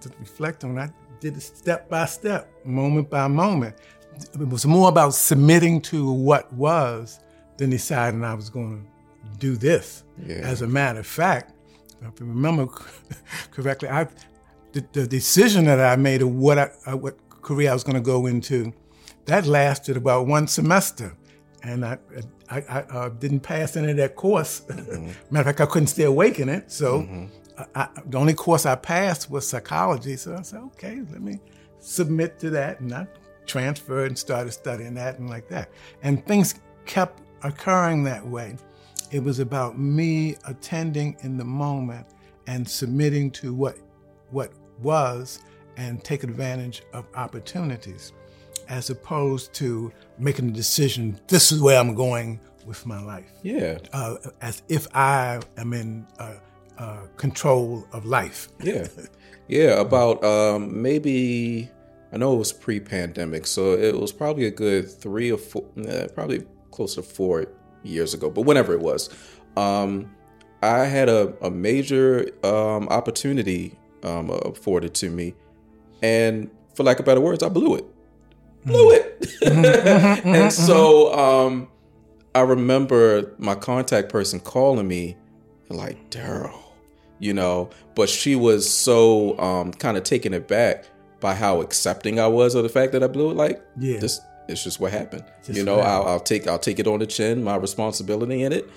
to 0.00 0.10
reflect 0.18 0.64
on 0.64 0.78
i 0.78 0.90
did 1.20 1.36
it 1.36 1.42
step 1.42 1.88
by 1.88 2.06
step 2.06 2.42
moment 2.64 3.08
by 3.08 3.28
moment 3.28 3.76
it 4.34 4.48
was 4.48 4.66
more 4.66 4.88
about 4.88 5.14
submitting 5.14 5.80
to 5.82 6.12
what 6.12 6.52
was 6.52 7.20
than 7.58 7.70
deciding 7.70 8.24
i 8.24 8.34
was 8.34 8.50
going 8.50 8.72
to 8.84 9.38
do 9.38 9.54
this 9.56 10.02
Yeah. 10.26 10.36
as 10.52 10.62
a 10.62 10.66
matter 10.66 11.00
of 11.00 11.06
fact 11.06 11.52
if 12.02 12.22
I 12.22 12.24
remember 12.24 12.66
correctly, 13.50 13.88
I 13.90 14.08
the, 14.72 14.82
the 14.92 15.06
decision 15.06 15.66
that 15.66 15.78
I 15.78 15.96
made 15.96 16.22
of 16.22 16.30
what 16.34 16.56
I, 16.58 16.70
uh, 16.86 16.96
what 16.96 17.14
career 17.42 17.70
I 17.70 17.74
was 17.74 17.84
going 17.84 17.96
to 18.02 18.06
go 18.14 18.24
into, 18.26 18.72
that 19.30 19.46
lasted 19.46 19.96
about 19.96 20.26
one 20.26 20.46
semester, 20.48 21.16
and 21.62 21.84
I 21.84 21.98
I, 22.50 22.58
I 22.68 22.80
uh, 22.80 23.08
didn't 23.10 23.40
pass 23.40 23.76
any 23.76 23.92
of 23.92 23.96
that 23.98 24.16
course. 24.16 24.62
Matter 24.68 25.14
of 25.30 25.44
fact, 25.46 25.60
I 25.60 25.66
couldn't 25.66 25.86
stay 25.86 26.02
awake 26.02 26.40
in 26.40 26.48
it. 26.48 26.70
So 26.72 27.28
I, 27.56 27.64
I, 27.74 27.88
the 28.06 28.18
only 28.18 28.34
course 28.34 28.66
I 28.66 28.74
passed 28.74 29.30
was 29.30 29.48
psychology. 29.48 30.16
So 30.16 30.36
I 30.36 30.42
said, 30.42 30.60
okay, 30.72 31.02
let 31.12 31.22
me 31.22 31.38
submit 31.78 32.40
to 32.40 32.50
that, 32.50 32.80
and 32.80 32.92
I 32.92 33.06
transferred 33.46 34.08
and 34.08 34.18
started 34.18 34.50
studying 34.50 34.94
that 34.94 35.18
and 35.20 35.30
like 35.30 35.48
that. 35.48 35.70
And 36.02 36.26
things 36.26 36.56
kept 36.84 37.22
occurring 37.44 38.02
that 38.04 38.26
way. 38.26 38.56
It 39.12 39.22
was 39.22 39.38
about 39.38 39.78
me 39.78 40.36
attending 40.44 41.16
in 41.20 41.36
the 41.36 41.44
moment 41.44 42.06
and 42.48 42.68
submitting 42.68 43.30
to 43.32 43.54
what 43.54 43.78
what 44.30 44.52
was 44.82 45.40
and 45.76 46.02
take 46.02 46.24
advantage 46.24 46.82
of 46.92 47.06
opportunities 47.14 48.12
as 48.70 48.88
opposed 48.88 49.52
to 49.54 49.92
making 50.18 50.48
a 50.48 50.52
decision 50.52 51.20
this 51.28 51.52
is 51.52 51.60
where 51.60 51.78
I'm 51.78 51.94
going 51.94 52.40
with 52.66 52.86
my 52.86 53.00
life 53.02 53.30
Yeah. 53.42 53.78
uh, 53.92 54.16
as 54.40 54.62
if 54.68 54.86
I 54.94 55.40
am 55.58 55.72
in 55.74 56.06
uh, 56.18 56.34
uh, 56.78 57.00
control 57.16 57.84
of 57.92 58.04
life. 58.06 58.48
Yeah. 58.62 58.86
Yeah. 59.48 59.80
About 59.80 60.22
um, 60.24 60.80
maybe, 60.80 61.68
I 62.12 62.16
know 62.16 62.32
it 62.34 62.38
was 62.38 62.52
pre 62.52 62.80
pandemic, 62.80 63.46
so 63.46 63.72
it 63.74 63.94
was 63.98 64.12
probably 64.12 64.46
a 64.46 64.50
good 64.50 64.88
three 64.90 65.30
or 65.32 65.38
four, 65.38 65.64
probably 66.14 66.46
close 66.70 66.94
to 66.94 67.02
four 67.02 67.46
years 67.82 68.14
ago, 68.14 68.30
but 68.30 68.42
whenever 68.42 68.72
it 68.72 68.80
was, 68.80 69.10
um, 69.56 70.10
I 70.62 70.84
had 70.84 71.08
a, 71.08 71.34
a 71.42 71.50
major 71.50 72.28
um, 72.44 72.88
opportunity 72.88 73.76
um, 74.04 74.30
afforded 74.30 74.94
to 74.96 75.10
me. 75.10 75.34
And 76.02 76.50
for 76.74 76.82
lack 76.84 76.98
of 77.00 77.04
better 77.06 77.20
words, 77.20 77.42
I 77.42 77.48
blew 77.48 77.74
it. 77.76 77.84
Blew 78.64 78.92
it. 78.92 80.22
and 80.24 80.52
so 80.52 81.12
um, 81.14 81.68
I 82.34 82.40
remember 82.40 83.34
my 83.38 83.54
contact 83.54 84.10
person 84.10 84.40
calling 84.40 84.86
me, 84.86 85.16
like, 85.68 86.10
Daryl, 86.10 86.58
you 87.18 87.32
know, 87.32 87.70
but 87.94 88.08
she 88.08 88.36
was 88.36 88.70
so 88.70 89.38
um, 89.38 89.72
kind 89.72 89.96
of 89.96 90.04
taken 90.04 90.34
aback 90.34 90.84
by 91.20 91.34
how 91.34 91.60
accepting 91.60 92.18
I 92.18 92.26
was 92.28 92.54
of 92.54 92.62
the 92.62 92.68
fact 92.68 92.92
that 92.92 93.02
I 93.02 93.06
blew 93.06 93.30
it. 93.30 93.36
Like, 93.36 93.62
Yeah. 93.78 93.98
this 93.98 94.20
it's 94.48 94.64
just 94.64 94.80
what 94.80 94.90
happened. 94.90 95.24
Just 95.44 95.56
you 95.56 95.64
know, 95.64 95.78
I'll, 95.78 96.02
I'll 96.04 96.20
take 96.20 96.48
I'll 96.48 96.58
take 96.58 96.80
it 96.80 96.86
on 96.88 96.98
the 96.98 97.06
chin, 97.06 97.44
my 97.44 97.54
responsibility 97.56 98.42
in 98.42 98.52
it, 98.52 98.68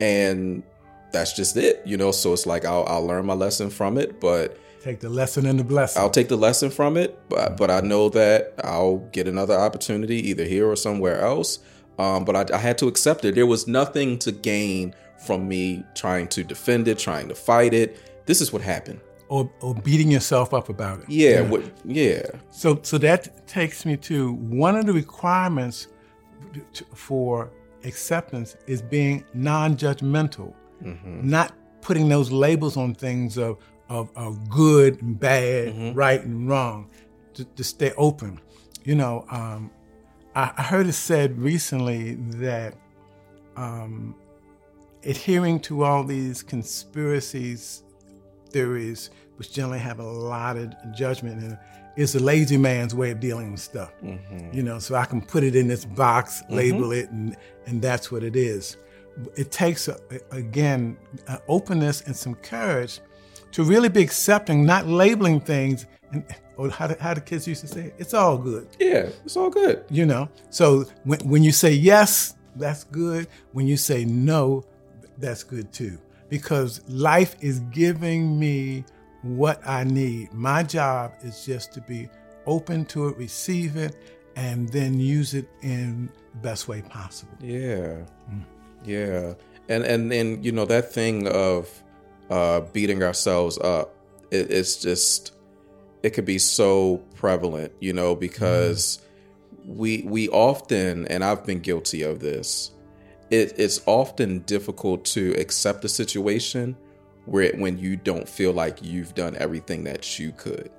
and 0.00 0.64
that's 1.12 1.32
just 1.32 1.56
it. 1.56 1.82
You 1.84 1.96
know, 1.96 2.10
so 2.10 2.32
it's 2.32 2.46
like 2.46 2.64
I'll 2.64 2.84
I'll 2.88 3.06
learn 3.06 3.26
my 3.26 3.34
lesson 3.34 3.70
from 3.70 3.96
it, 3.96 4.20
but 4.20 4.58
Take 4.82 5.00
the 5.00 5.08
lesson 5.10 5.46
and 5.46 5.58
the 5.60 5.64
blessing. 5.64 6.00
I'll 6.02 6.10
take 6.10 6.28
the 6.28 6.36
lesson 6.36 6.70
from 6.70 6.96
it, 6.96 7.18
but 7.28 7.56
but 7.56 7.70
I 7.70 7.80
know 7.80 8.08
that 8.10 8.54
I'll 8.64 8.98
get 9.12 9.28
another 9.28 9.54
opportunity 9.54 10.16
either 10.30 10.44
here 10.44 10.66
or 10.66 10.76
somewhere 10.76 11.20
else. 11.20 11.58
Um, 11.98 12.24
but 12.24 12.34
I, 12.34 12.56
I 12.56 12.58
had 12.58 12.78
to 12.78 12.88
accept 12.88 13.24
it. 13.26 13.34
There 13.34 13.46
was 13.46 13.66
nothing 13.68 14.18
to 14.20 14.32
gain 14.32 14.94
from 15.26 15.46
me 15.46 15.84
trying 15.94 16.28
to 16.28 16.42
defend 16.42 16.88
it, 16.88 16.98
trying 16.98 17.28
to 17.28 17.34
fight 17.34 17.74
it. 17.74 17.98
This 18.24 18.40
is 18.40 18.52
what 18.54 18.62
happened. 18.62 19.00
or, 19.28 19.50
or 19.60 19.74
beating 19.74 20.10
yourself 20.10 20.54
up 20.54 20.70
about 20.70 21.00
it. 21.00 21.04
Yeah, 21.10 21.42
what, 21.42 21.62
yeah, 21.84 22.22
So, 22.50 22.80
so 22.82 22.96
that 22.98 23.46
takes 23.46 23.84
me 23.86 23.96
to 23.98 24.32
one 24.32 24.74
of 24.76 24.86
the 24.86 24.92
requirements 24.94 25.88
to- 26.72 26.84
for 26.94 27.50
acceptance 27.84 28.56
is 28.66 28.80
being 28.82 29.22
non-judgmental, 29.34 30.52
not 31.04 31.52
putting 31.82 32.08
those 32.08 32.30
labels 32.32 32.76
on 32.76 32.94
things 32.94 33.36
of 33.38 33.58
of, 33.90 34.08
of 34.16 34.48
good 34.48 35.02
and 35.02 35.20
bad, 35.20 35.74
mm-hmm. 35.74 35.98
right 35.98 36.24
and 36.24 36.48
wrong. 36.48 36.88
To, 37.34 37.44
to 37.44 37.62
stay 37.62 37.92
open, 37.96 38.40
you 38.84 38.96
know. 38.96 39.24
Um, 39.30 39.70
I, 40.34 40.52
I 40.56 40.62
heard 40.62 40.86
it 40.88 40.94
said 40.94 41.38
recently 41.38 42.14
that 42.14 42.74
um, 43.56 44.16
adhering 45.04 45.60
to 45.60 45.84
all 45.84 46.02
these 46.02 46.42
conspiracies 46.42 47.84
theories, 48.50 49.10
which 49.36 49.52
generally 49.52 49.78
have 49.78 50.00
a 50.00 50.04
lot 50.04 50.56
of 50.56 50.74
judgment 50.92 51.42
in 51.42 51.52
it, 51.52 51.58
is 51.96 52.16
a 52.16 52.20
lazy 52.20 52.56
man's 52.56 52.96
way 52.96 53.12
of 53.12 53.20
dealing 53.20 53.52
with 53.52 53.60
stuff. 53.60 53.92
Mm-hmm. 54.02 54.52
You 54.52 54.64
know, 54.64 54.80
so 54.80 54.96
I 54.96 55.04
can 55.04 55.22
put 55.22 55.44
it 55.44 55.54
in 55.54 55.68
this 55.68 55.84
box, 55.84 56.42
mm-hmm. 56.42 56.54
label 56.54 56.92
it, 56.92 57.10
and 57.10 57.36
and 57.66 57.80
that's 57.80 58.10
what 58.10 58.24
it 58.24 58.34
is. 58.34 58.76
It 59.36 59.52
takes 59.52 59.86
a, 59.86 59.98
again 60.32 60.96
an 61.28 61.38
openness 61.46 62.02
and 62.02 62.16
some 62.16 62.34
courage 62.34 63.00
to 63.52 63.64
really 63.64 63.88
be 63.88 64.02
accepting, 64.02 64.64
not 64.64 64.86
labeling 64.86 65.40
things. 65.40 65.86
And 66.12 66.24
or 66.60 66.68
how 66.68 66.88
the, 66.88 66.96
how 67.02 67.14
the 67.14 67.22
kids 67.22 67.48
used 67.48 67.62
to 67.62 67.68
say, 67.68 67.92
it's 67.96 68.12
all 68.12 68.36
good 68.36 68.68
yeah. 68.78 69.08
It's 69.24 69.34
all 69.36 69.48
good. 69.48 69.82
you 69.88 70.04
know 70.04 70.28
so 70.50 70.84
when, 71.04 71.20
when 71.20 71.42
you 71.42 71.52
say 71.52 71.72
yes 71.72 72.34
that's 72.56 72.84
good 72.84 73.28
when 73.52 73.66
you 73.66 73.78
say 73.78 74.04
no 74.04 74.62
that's 75.16 75.42
good 75.42 75.72
too 75.72 75.98
because 76.28 76.82
life 76.88 77.34
is 77.40 77.60
giving 77.70 78.38
me 78.38 78.84
what 79.22 79.66
i 79.66 79.84
need 79.84 80.32
my 80.34 80.62
job 80.62 81.12
is 81.22 81.46
just 81.46 81.72
to 81.72 81.80
be 81.80 82.08
open 82.46 82.84
to 82.86 83.08
it 83.08 83.16
receive 83.16 83.76
it 83.76 83.96
and 84.36 84.68
then 84.68 84.98
use 85.00 85.32
it 85.32 85.48
in 85.62 86.10
the 86.32 86.38
best 86.38 86.68
way 86.68 86.82
possible 86.82 87.32
Yeah, 87.40 87.96
yeah, 88.84 89.34
and 89.68 89.84
and 89.84 90.12
and 90.12 90.44
you 90.44 90.52
know 90.52 90.66
that 90.66 90.92
thing 90.92 91.26
of 91.28 91.68
uh, 92.30 92.60
beating 92.72 93.02
ourselves 93.02 93.58
up, 93.58 93.94
it, 94.30 94.50
it's 94.50 94.76
just 94.76 95.32
it 96.02 96.10
could 96.10 96.24
be 96.24 96.38
so 96.38 96.98
prevalent, 97.14 97.72
you 97.80 97.92
know, 97.92 98.14
because 98.14 99.00
we 99.66 100.02
we 100.06 100.28
often, 100.30 101.06
and 101.08 101.22
I've 101.24 101.44
been 101.44 101.60
guilty 101.60 102.02
of 102.02 102.20
this. 102.20 102.70
It, 103.30 103.54
it's 103.58 103.80
often 103.86 104.40
difficult 104.40 105.04
to 105.06 105.32
accept 105.38 105.84
a 105.84 105.88
situation 105.88 106.76
where 107.26 107.52
when 107.56 107.78
you 107.78 107.96
don't 107.96 108.28
feel 108.28 108.52
like 108.52 108.82
you've 108.82 109.14
done 109.14 109.36
everything 109.36 109.84
that 109.84 110.18
you 110.18 110.32
could, 110.32 110.70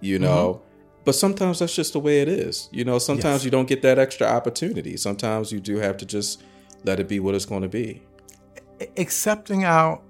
you 0.00 0.18
know, 0.18 0.60
But 1.04 1.14
sometimes 1.14 1.60
that's 1.60 1.74
just 1.74 1.92
the 1.94 2.00
way 2.00 2.20
it 2.20 2.28
is. 2.28 2.68
You 2.72 2.84
know, 2.84 2.98
sometimes 2.98 3.36
Yes. 3.40 3.44
you 3.44 3.50
don't 3.52 3.68
get 3.68 3.80
that 3.82 3.98
extra 3.98 4.26
opportunity. 4.26 4.96
Sometimes 4.98 5.52
you 5.52 5.60
do 5.60 5.76
have 5.76 5.96
to 5.98 6.04
just 6.04 6.42
let 6.84 6.98
it 7.00 7.08
be 7.08 7.18
what 7.20 7.34
it's 7.34 7.46
going 7.46 7.62
to 7.62 7.68
be. 7.68 8.02
accepting 8.98 9.64
our 9.64 10.00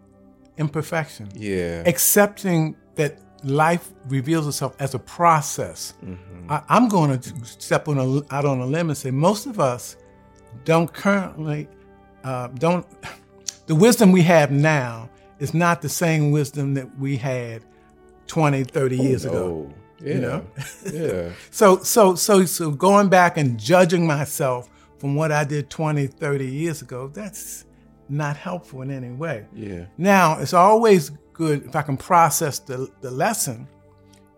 imperfection, 0.59 1.29
Yeah. 1.35 1.83
accepting 1.87 2.77
that 2.97 3.19
life 3.45 3.93
reveals 4.09 4.47
itself 4.47 4.75
as 4.79 4.95
a 4.95 4.99
process. 4.99 5.95
I, 6.49 6.63
I'm 6.69 6.89
going 6.89 7.19
to 7.19 7.45
step 7.45 7.89
on 7.89 7.99
a, 7.99 8.35
out 8.35 8.45
on 8.45 8.61
a 8.61 8.67
limb 8.67 8.89
and 8.89 8.97
say 8.97 9.11
most 9.11 9.47
of 9.47 9.61
us 9.61 9.97
don't 10.65 10.93
currently 10.93 11.69
uh, 12.25 12.49
don't. 12.49 12.87
The 13.67 13.75
wisdom 13.75 14.13
we 14.13 14.23
have 14.23 14.51
now 14.51 15.11
is 15.39 15.53
not 15.53 15.83
the 15.83 15.89
same 15.89 16.31
wisdom 16.31 16.75
that 16.75 16.99
we 16.99 17.17
had 17.17 17.63
20, 18.27 18.65
30 18.65 18.97
years 18.97 19.25
ago. 19.27 19.71
Oh, 19.71 19.75
yeah. 20.05 20.19
know? 20.19 20.47
yeah. 20.93 21.31
So, 21.51 21.79
so, 21.83 22.15
so, 22.15 22.45
so 22.47 22.71
going 22.71 23.09
back 23.09 23.37
and 23.37 23.59
judging 23.61 24.07
myself 24.07 24.69
from 24.99 25.15
what 25.15 25.31
I 25.31 25.45
did 25.45 25.69
20, 25.69 26.07
30 26.07 26.47
years 26.47 26.81
ago, 26.81 27.09
that's 27.09 27.66
not 28.09 28.37
helpful 28.37 28.83
in 28.83 28.91
any 28.91 29.11
way. 29.11 29.47
Yeah. 29.55 29.87
Now, 29.99 30.39
it's 30.39 30.55
always 30.55 31.11
good 31.33 31.65
if 31.65 31.77
I 31.77 31.83
can 31.83 31.97
process 31.97 32.59
the, 32.59 32.91
the 33.01 33.11
lesson, 33.11 33.69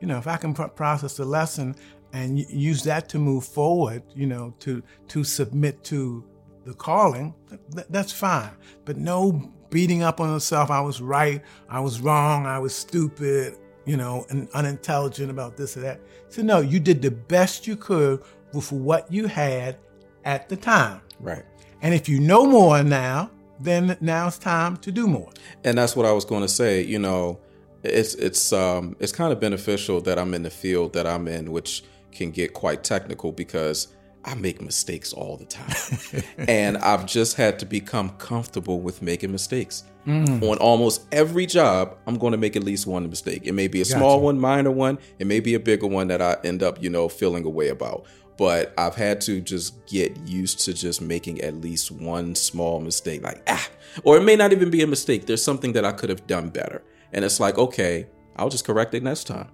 you 0.01 0.07
know, 0.07 0.19
if 0.19 0.27
I 0.27 0.37
can 0.37 0.55
pro- 0.55 0.69
process 0.69 1.17
the 1.17 1.25
lesson 1.25 1.77
and 2.13 2.37
y- 2.37 2.47
use 2.49 2.83
that 2.85 3.09
to 3.11 3.19
move 3.19 3.45
forward, 3.45 4.03
you 4.15 4.27
know, 4.27 4.55
to, 4.61 4.83
to 5.09 5.25
submit 5.25 5.85
to 5.85 6.25
the 6.65 6.75
calling, 6.75 7.35
th- 7.75 7.87
that's 7.91 8.13
fine. 8.13 8.51
But 8.85 8.97
no 8.97 9.53
beating 9.71 10.03
up 10.03 10.21
on 10.21 10.33
yourself. 10.33 10.71
I 10.71 10.81
was 10.81 11.01
right. 11.01 11.43
I 11.69 11.81
was 11.81 12.01
wrong. 12.01 12.47
I 12.47 12.59
was 12.59 12.75
stupid, 12.75 13.57
you 13.85 13.97
know, 13.97 14.27
and 14.31 14.49
unintelligent 14.55 15.31
about 15.31 15.57
this 15.57 15.77
or 15.77 15.81
that. 15.81 16.01
So 16.29 16.43
no, 16.43 16.61
you 16.61 16.81
did 16.81 17.03
the 17.03 17.11
best 17.11 17.67
you 17.67 17.77
could 17.77 18.23
with 18.53 18.73
what 18.73 19.11
you 19.13 19.27
had 19.27 19.77
at 20.25 20.49
the 20.49 20.57
time. 20.57 21.01
Right. 21.21 21.45
And 21.83 21.95
if 21.95 22.09
you 22.09 22.21
know 22.21 22.47
more 22.47 22.83
now, 22.83 23.31
then 23.61 23.97
now 24.01 24.29
it's 24.29 24.39
time 24.39 24.77
to 24.79 24.93
do 24.93 25.07
more. 25.07 25.31
and 25.65 25.79
that's 25.79 25.97
what 25.97 26.07
I 26.07 26.13
was 26.13 26.25
going 26.25 26.43
to 26.43 26.49
say. 26.49 26.83
You 26.85 26.99
know, 26.99 27.41
it's 27.83 28.15
it's 28.15 28.53
um 28.53 28.97
it's 28.99 29.13
kind 29.13 29.33
of 29.33 29.41
beneficial 29.41 30.01
that 30.03 30.19
I'm 30.19 30.35
in 30.35 30.43
the 30.43 30.51
field 30.51 30.93
that 30.95 31.07
I'm 31.07 31.29
in, 31.29 31.53
which 31.53 31.85
can 32.13 32.31
get 32.31 32.55
quite 32.55 32.83
technical 32.85 33.33
because 33.33 33.89
I 34.25 34.35
make 34.35 34.61
mistakes 34.61 35.13
all 35.13 35.37
the 35.37 35.45
time, 35.45 36.23
and 36.49 36.77
I've 36.79 37.07
just 37.07 37.37
had 37.37 37.59
to 37.61 37.67
become 37.67 38.11
comfortable 38.19 38.81
with 38.81 39.01
making 39.03 39.33
mistakes. 39.33 39.85
On 40.07 40.57
almost 40.57 41.07
every 41.13 41.45
job, 41.45 41.95
I'm 42.07 42.17
going 42.17 42.31
to 42.33 42.39
make 42.39 42.57
at 42.57 42.65
least 42.65 42.87
one 42.87 43.07
mistake. 43.11 43.43
It 43.45 43.53
may 43.53 43.69
be 43.69 43.83
a 43.83 43.85
small 43.85 44.23
one, 44.23 44.41
minor 44.41 44.71
one. 44.71 44.99
It 45.19 45.27
may 45.27 45.39
be 45.41 45.53
a 45.53 45.61
bigger 45.61 45.87
one 45.87 46.09
that 46.09 46.23
I 46.23 46.39
end 46.45 46.63
up, 46.63 46.83
you 46.83 46.89
know, 46.89 47.11
feeling 47.11 47.45
a 47.45 47.51
way 47.51 47.69
about. 47.69 48.07
But 48.39 48.73
I've 48.79 48.95
had 48.95 49.21
to 49.23 49.41
just 49.41 49.85
get 49.87 50.17
used 50.27 50.61
to 50.61 50.73
just 50.73 51.03
making 51.03 51.41
at 51.43 51.57
least 51.57 51.91
one 51.91 52.35
small 52.35 52.81
mistake, 52.81 53.23
like 53.23 53.43
ah, 53.49 53.69
or 54.05 54.17
it 54.17 54.23
may 54.23 54.37
not 54.37 54.53
even 54.53 54.71
be 54.71 54.81
a 54.83 54.87
mistake. 54.87 55.27
There's 55.27 55.43
something 55.43 55.73
that 55.73 55.85
I 55.85 55.93
could 55.93 56.09
have 56.09 56.27
done 56.27 56.49
better, 56.49 56.83
and 57.13 57.25
it's 57.25 57.41
like, 57.41 57.59
okay, 57.59 58.07
I'll 58.37 58.49
just 58.49 58.65
correct 58.65 58.95
it 58.95 59.03
next 59.03 59.25
time. 59.25 59.49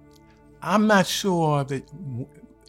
I'm 0.61 0.87
not 0.87 1.07
sure 1.07 1.63
that 1.65 1.83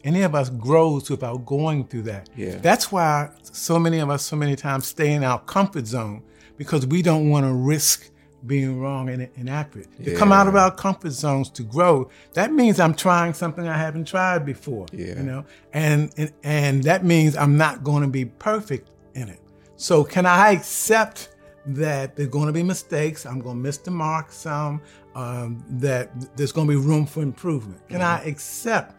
any 0.05 0.23
of 0.23 0.35
us 0.35 0.51
grows 0.51 1.11
without 1.11 1.45
going 1.45 1.87
through 1.87 2.03
that. 2.03 2.31
Yeah. 2.37 2.57
That's 2.57 2.91
why 2.91 3.31
so 3.43 3.79
many 3.79 3.99
of 3.99 4.09
us, 4.09 4.25
so 4.25 4.37
many 4.37 4.57
times, 4.57 4.87
stay 4.87 5.13
in 5.13 5.25
our 5.25 5.41
comfort 5.41 5.87
zone 5.87 6.23
because 6.57 6.87
we 6.87 7.03
don't 7.03 7.29
want 7.29 7.45
to 7.45 7.53
risk 7.53 8.11
being 8.47 8.81
wrong 8.81 9.09
and 9.09 9.29
inaccurate. 9.37 9.89
To 10.05 10.15
come 10.17 10.33
out 10.33 10.47
of 10.47 10.57
our 10.57 10.71
comfort 10.71 11.13
zones 11.13 11.51
to 11.51 11.63
grow, 11.63 12.11
that 12.35 12.53
means 12.53 12.81
I'm 12.81 12.95
trying 12.95 13.35
something 13.35 13.67
I 13.67 13.77
haven't 13.77 14.07
tried 14.07 14.45
before. 14.45 14.87
Yeah. 14.93 15.17
You 15.17 15.23
know, 15.23 15.45
and 15.73 16.13
and, 16.17 16.33
and 16.43 16.83
that 16.85 17.05
means 17.05 17.37
I'm 17.37 17.57
not 17.57 17.85
going 17.85 18.03
to 18.03 18.09
be 18.09 18.25
perfect 18.25 18.91
in 19.15 19.29
it. 19.29 19.41
So 19.77 20.05
can 20.05 20.27
I 20.27 20.53
accept 20.53 21.37
that 21.67 22.17
there's 22.17 22.29
going 22.29 22.47
to 22.47 22.53
be 22.53 22.63
mistakes? 22.63 23.27
I'm 23.27 23.41
going 23.41 23.57
to 23.57 23.63
miss 23.63 23.79
the 23.79 23.91
mark 23.91 24.33
some. 24.33 24.81
Um, 25.15 25.65
that 25.71 26.37
there's 26.37 26.53
going 26.53 26.67
to 26.67 26.71
be 26.71 26.77
room 26.77 27.07
for 27.07 27.23
improvement. 27.23 27.89
Can 27.89 28.03
I 28.03 28.23
accept 28.25 28.95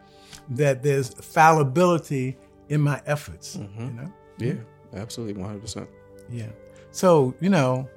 that 0.50 0.82
there's 0.82 1.10
fallibility 1.10 2.36
in 2.68 2.80
my 2.80 3.00
efforts? 3.06 3.56
You 3.56 3.90
know. 3.90 4.12
Yeah, 4.38 4.54
absolutely, 4.94 5.40
100. 5.40 5.60
percent 5.60 5.88
Yeah. 6.30 6.48
So, 6.90 7.34
you 7.40 7.50
know, 7.50 7.88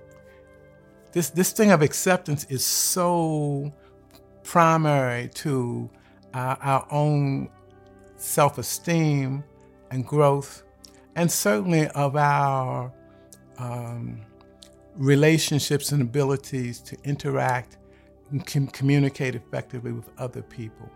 this 1.11 1.29
this 1.29 1.51
thing 1.51 1.71
of 1.71 1.81
acceptance 1.81 2.45
is 2.45 2.65
so 2.65 3.71
primary 4.43 5.29
to 5.29 5.89
our, 6.33 6.57
our 6.61 6.87
own 6.91 7.49
self-esteem 8.17 9.43
and 9.91 10.05
growth, 10.05 10.63
and 11.15 11.31
certainly 11.31 11.87
of 11.89 12.15
our 12.15 12.91
um, 13.57 14.21
relationships 14.95 15.91
and 15.91 16.01
abilities 16.01 16.79
to 16.79 16.97
interact 17.03 17.77
and 18.31 18.45
com- 18.45 18.67
communicate 18.67 19.35
effectively 19.35 19.91
with 19.91 20.09
other 20.17 20.41
people 20.41 20.89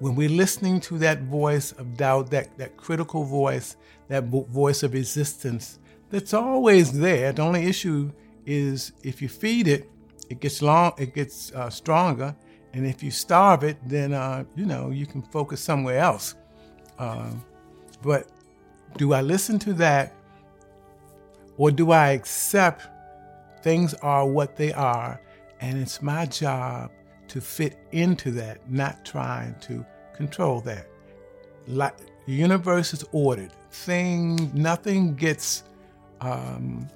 when 0.00 0.14
we're 0.14 0.30
listening 0.30 0.80
to 0.80 0.98
that 0.98 1.20
voice 1.20 1.72
of 1.72 1.96
doubt, 1.96 2.30
that, 2.30 2.56
that 2.56 2.76
critical 2.76 3.22
voice, 3.22 3.76
that 4.08 4.24
vo- 4.24 4.44
voice 4.44 4.82
of 4.82 4.94
resistance, 4.94 5.78
that's 6.08 6.34
always 6.34 6.98
there. 6.98 7.32
The 7.32 7.42
only 7.42 7.66
issue 7.66 8.10
is 8.50 8.92
if 9.04 9.22
you 9.22 9.28
feed 9.28 9.68
it, 9.68 9.88
it 10.28 10.40
gets 10.40 10.60
long, 10.60 10.92
it 10.98 11.14
gets 11.14 11.52
uh, 11.52 11.70
stronger, 11.70 12.34
and 12.72 12.86
if 12.86 13.02
you 13.02 13.10
starve 13.10 13.62
it, 13.62 13.76
then 13.86 14.12
uh, 14.12 14.44
you 14.56 14.66
know 14.66 14.90
you 14.90 15.06
can 15.06 15.22
focus 15.22 15.60
somewhere 15.60 15.98
else. 15.98 16.34
Um, 16.98 17.44
but 18.02 18.28
do 18.96 19.12
I 19.12 19.22
listen 19.22 19.58
to 19.60 19.72
that, 19.74 20.12
or 21.56 21.70
do 21.70 21.92
I 21.92 22.10
accept 22.10 22.88
things 23.62 23.94
are 23.94 24.26
what 24.26 24.56
they 24.56 24.72
are, 24.72 25.20
and 25.60 25.78
it's 25.78 26.02
my 26.02 26.26
job 26.26 26.90
to 27.28 27.40
fit 27.40 27.78
into 27.92 28.32
that, 28.32 28.68
not 28.68 29.04
trying 29.04 29.54
to 29.60 29.86
control 30.14 30.60
that. 30.62 30.86
Like 31.68 31.96
the 32.26 32.32
universe 32.32 32.92
is 32.92 33.04
ordered. 33.12 33.52
Thing, 33.70 34.50
nothing 34.52 35.14
gets 35.14 35.62
um, 36.20 36.88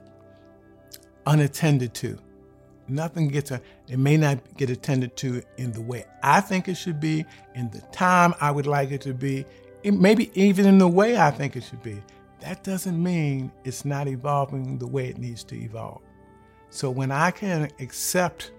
unattended 1.26 1.94
to. 1.94 2.18
Nothing 2.86 3.28
gets 3.28 3.50
a, 3.50 3.60
it 3.88 3.98
may 3.98 4.16
not 4.16 4.38
get 4.56 4.68
attended 4.68 5.16
to 5.18 5.42
in 5.56 5.72
the 5.72 5.80
way 5.80 6.04
I 6.22 6.40
think 6.40 6.68
it 6.68 6.74
should 6.74 7.00
be, 7.00 7.24
in 7.54 7.70
the 7.70 7.80
time 7.92 8.34
I 8.40 8.50
would 8.50 8.66
like 8.66 8.90
it 8.90 9.00
to 9.02 9.14
be, 9.14 9.46
maybe 9.84 10.30
even 10.34 10.66
in 10.66 10.78
the 10.78 10.88
way 10.88 11.16
I 11.16 11.30
think 11.30 11.56
it 11.56 11.64
should 11.64 11.82
be. 11.82 12.02
That 12.40 12.62
doesn't 12.62 13.02
mean 13.02 13.50
it's 13.64 13.86
not 13.86 14.06
evolving 14.06 14.78
the 14.78 14.86
way 14.86 15.08
it 15.08 15.16
needs 15.16 15.44
to 15.44 15.56
evolve. 15.56 16.02
So 16.68 16.90
when 16.90 17.10
I 17.10 17.30
can 17.30 17.70
accept 17.80 18.52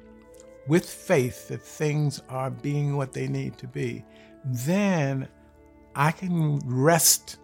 with 0.68 0.90
faith 0.90 1.50
that 1.50 1.62
things 1.62 2.22
are 2.30 2.50
being 2.50 2.98
what 2.98 3.14
they 3.14 3.28
need 3.28 3.58
to 3.60 3.68
be, 3.68 4.04
then 4.44 5.28
I 5.96 6.12
can 6.12 6.60
rest 6.66 7.38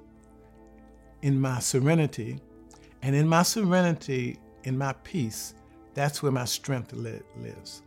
in 1.22 1.40
my 1.40 1.60
serenity. 1.60 2.40
And 3.04 3.16
in 3.16 3.28
my 3.28 3.44
serenity, 3.44 4.40
in 4.64 4.78
my 4.78 4.94
peace, 5.04 5.54
that's 5.94 6.24
where 6.24 6.32
my 6.32 6.46
strength 6.46 6.94
li- 6.94 7.22
lives. 7.38 7.82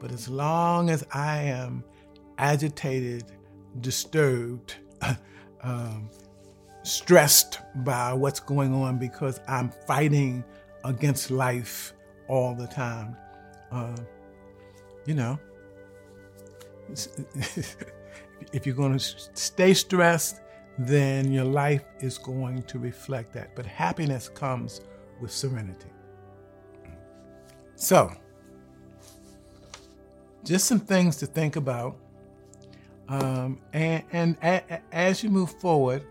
But 0.00 0.12
as 0.12 0.28
long 0.28 0.90
as 0.90 1.04
I 1.12 1.38
am 1.38 1.84
agitated, 2.38 3.24
disturbed, 3.80 4.76
um, 5.62 6.10
stressed 6.82 7.60
by 7.76 8.12
what's 8.12 8.40
going 8.40 8.74
on 8.74 8.98
because 8.98 9.40
I'm 9.48 9.70
fighting 9.86 10.44
against 10.84 11.30
life 11.30 11.94
all 12.28 12.54
the 12.54 12.66
time, 12.66 13.16
uh, 13.72 13.96
you 15.06 15.14
know, 15.14 15.38
if 18.52 18.66
you're 18.66 18.74
going 18.74 18.98
to 18.98 19.04
stay 19.34 19.74
stressed, 19.74 20.40
then 20.78 21.32
your 21.32 21.44
life 21.44 21.84
is 22.00 22.18
going 22.18 22.62
to 22.64 22.78
reflect 22.78 23.32
that. 23.34 23.54
But 23.54 23.64
happiness 23.64 24.28
comes 24.28 24.80
with 25.20 25.30
serenity. 25.30 25.93
So, 27.76 28.12
just 30.44 30.66
some 30.66 30.80
things 30.80 31.16
to 31.16 31.26
think 31.26 31.56
about. 31.56 31.96
Um, 33.08 33.60
and 33.72 34.02
and 34.12 34.36
a, 34.42 34.62
a- 34.70 34.82
as 34.92 35.22
you 35.22 35.28
move 35.30 35.50
forward, 35.60 36.04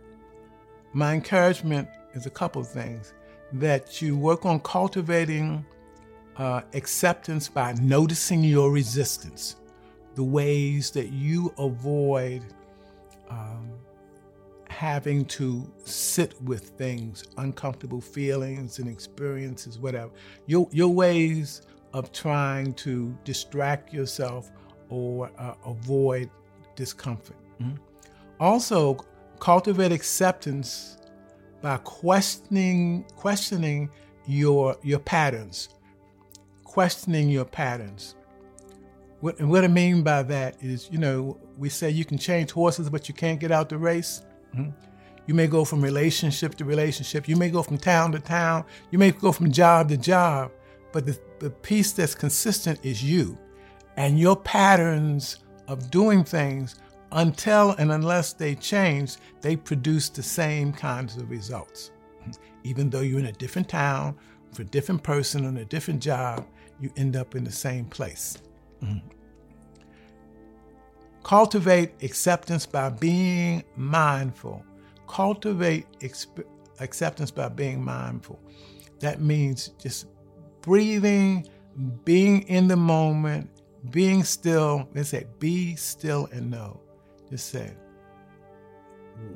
my 0.94 1.14
encouragement 1.14 1.88
is 2.14 2.26
a 2.26 2.30
couple 2.30 2.62
of 2.62 2.70
things 2.70 3.14
that 3.54 4.02
you 4.02 4.18
work 4.18 4.46
on 4.46 4.60
cultivating 4.60 5.66
uh, 6.38 6.62
acceptance 6.74 7.48
by 7.48 7.74
noticing 7.74 8.44
your 8.44 8.72
resistance, 8.72 9.56
the 10.16 10.24
ways 10.24 10.92
that 10.92 11.10
you 11.10 11.54
avoid 11.58 12.44
having 14.74 15.26
to 15.26 15.72
sit 15.86 16.40
with 16.42 16.70
things, 16.70 17.24
uncomfortable 17.38 18.02
feelings 18.02 18.80
and 18.80 18.90
experiences, 18.90 19.78
whatever. 19.78 20.12
Your, 20.48 20.68
your 20.72 20.90
ways 20.90 21.62
of 21.94 22.12
trying 22.12 22.74
to 22.74 23.16
distract 23.24 23.94
yourself 23.94 24.52
or 24.90 25.30
uh, 25.38 25.54
avoid 25.66 26.30
discomfort. 26.76 27.38
Mm-hmm. 27.62 27.76
Also, 28.40 28.98
cultivate 29.40 29.92
acceptance 29.92 30.98
by 31.62 31.78
questioning 31.78 33.06
questioning 33.16 33.90
your 34.26 34.76
your 34.84 35.00
patterns, 35.00 35.70
questioning 36.64 37.30
your 37.30 37.46
patterns. 37.46 38.16
What, 39.22 39.40
and 39.40 39.50
what 39.50 39.64
I 39.64 39.70
mean 39.70 40.04
by 40.04 40.24
that 40.24 40.58
is, 40.62 40.90
you 40.92 40.98
know, 40.98 41.38
we 41.58 41.70
say 41.70 41.90
you 41.90 42.04
can 42.04 42.18
change 42.18 42.52
horses, 42.52 42.90
but 42.90 43.08
you 43.08 43.14
can't 43.14 43.40
get 43.40 43.52
out 43.52 43.70
the 43.70 43.78
race. 43.78 44.22
Mm-hmm. 44.56 44.70
You 45.26 45.34
may 45.34 45.48
go 45.48 45.64
from 45.64 45.82
relationship 45.82 46.56
to 46.56 46.66
relationship. 46.66 47.28
You 47.28 47.38
may 47.38 47.50
go 47.50 47.64
from 47.64 47.78
town 47.78 48.12
to 48.12 48.20
town. 48.20 48.66
You 48.92 49.00
may 49.00 49.12
go 49.12 49.32
from 49.32 49.52
job 49.52 49.90
to 49.90 49.98
job. 49.98 50.52
But 50.92 51.06
the, 51.06 51.18
the 51.40 51.50
piece 51.50 51.94
that's 51.94 52.14
consistent 52.14 52.80
is 52.84 53.04
you 53.04 53.38
and 53.96 54.20
your 54.20 54.36
patterns 54.36 55.40
of 55.68 55.90
doing 55.90 56.24
things 56.24 56.76
until 57.14 57.72
and 57.72 57.92
unless 57.92 58.34
they 58.34 58.56
change, 58.56 59.18
they 59.42 59.56
produce 59.56 60.10
the 60.10 60.24
same 60.24 60.74
kinds 60.74 61.16
of 61.16 61.30
results. 61.30 61.92
Even 62.64 62.90
though 62.90 63.02
you're 63.02 63.20
in 63.20 63.28
a 63.28 63.32
different 63.32 63.70
town, 63.70 64.16
with 64.50 64.60
a 64.60 64.64
different 64.66 65.04
person 65.04 65.46
on 65.46 65.58
a 65.58 65.66
different 65.66 66.02
job, 66.02 66.46
you 66.80 66.92
end 66.98 67.16
up 67.16 67.36
in 67.36 67.44
the 67.44 67.52
same 67.52 67.86
place. 67.86 68.38
Mm-hmm. 68.84 69.08
Cultivate 71.24 71.92
acceptance 72.04 72.66
by 72.66 72.90
being 72.90 73.64
mindful. 73.78 74.64
Cultivate 75.08 75.86
exp- 76.00 76.44
acceptance 76.80 77.32
by 77.32 77.48
being 77.50 77.82
mindful. 77.84 78.40
That 79.00 79.22
means 79.22 79.70
just 79.80 80.08
breathing, 80.62 81.48
being 82.04 82.42
in 82.44 82.68
the 82.68 82.76
moment, 82.76 83.50
being 83.90 84.24
still. 84.24 84.88
They 84.94 85.04
say, 85.04 85.26
be 85.40 85.76
still 85.76 86.28
and 86.34 86.52
know. 86.52 86.82
Just 87.30 87.50
say, 87.50 87.72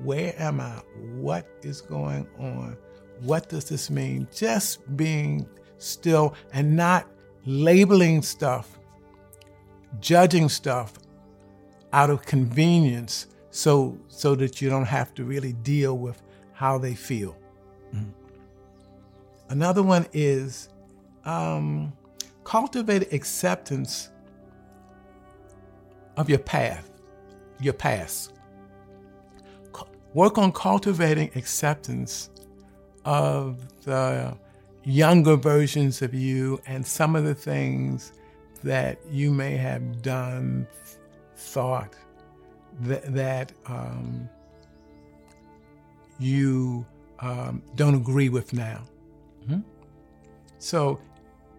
where 0.04 0.34
am 0.38 0.60
I? 0.60 0.82
What 1.15 1.47
is 1.62 1.82
going 1.82 2.28
on? 2.38 2.78
What 3.21 3.50
does 3.50 3.69
this 3.69 3.89
mean? 3.89 4.28
Just 4.36 4.95
being 4.97 5.47
still 5.78 6.36
and 6.52 6.76
not 6.76 7.08
labeling 7.45 8.21
stuff, 8.21 8.78
judging 10.02 10.50
stuff 10.50 10.93
out 11.93 12.10
of 12.10 12.26
convenience 12.26 13.28
so 13.52 13.97
so 14.08 14.36
that 14.36 14.62
you 14.62 14.69
don't 14.69 14.86
have 14.86 15.13
to 15.15 15.23
really 15.23 15.54
deal 15.54 15.97
with 15.97 16.21
how 16.54 16.78
they 16.78 16.93
feel. 16.93 17.36
Mm-hmm. 17.93 18.10
Another 19.50 19.82
one 19.82 20.06
is 20.13 20.69
um, 21.26 21.93
cultivate 22.43 23.13
acceptance 23.13 24.10
of 26.17 26.30
your 26.30 26.39
path, 26.39 26.89
your 27.60 27.73
past. 27.73 28.34
Work 30.13 30.38
on 30.38 30.52
cultivating 30.52 31.30
acceptance 31.36 32.30
of 33.06 33.60
the 33.84 34.36
younger 34.84 35.36
versions 35.36 36.02
of 36.02 36.13
you 36.13 36.60
and 36.65 36.86
some 36.86 37.15
of 37.15 37.23
the 37.23 37.36
things 37.36 38.13
that 38.63 38.97
you 39.12 39.32
may 39.32 39.56
have 39.58 40.02
done, 40.02 40.65
thought, 41.38 41.93
that, 42.82 43.13
that 43.13 43.52
um, 43.67 44.30
you 46.19 46.86
um, 47.19 47.62
don't 47.76 47.95
agree 47.95 48.30
with 48.30 48.54
now. 48.54 48.84
Mm-hmm. 49.43 49.62
So, 50.60 51.00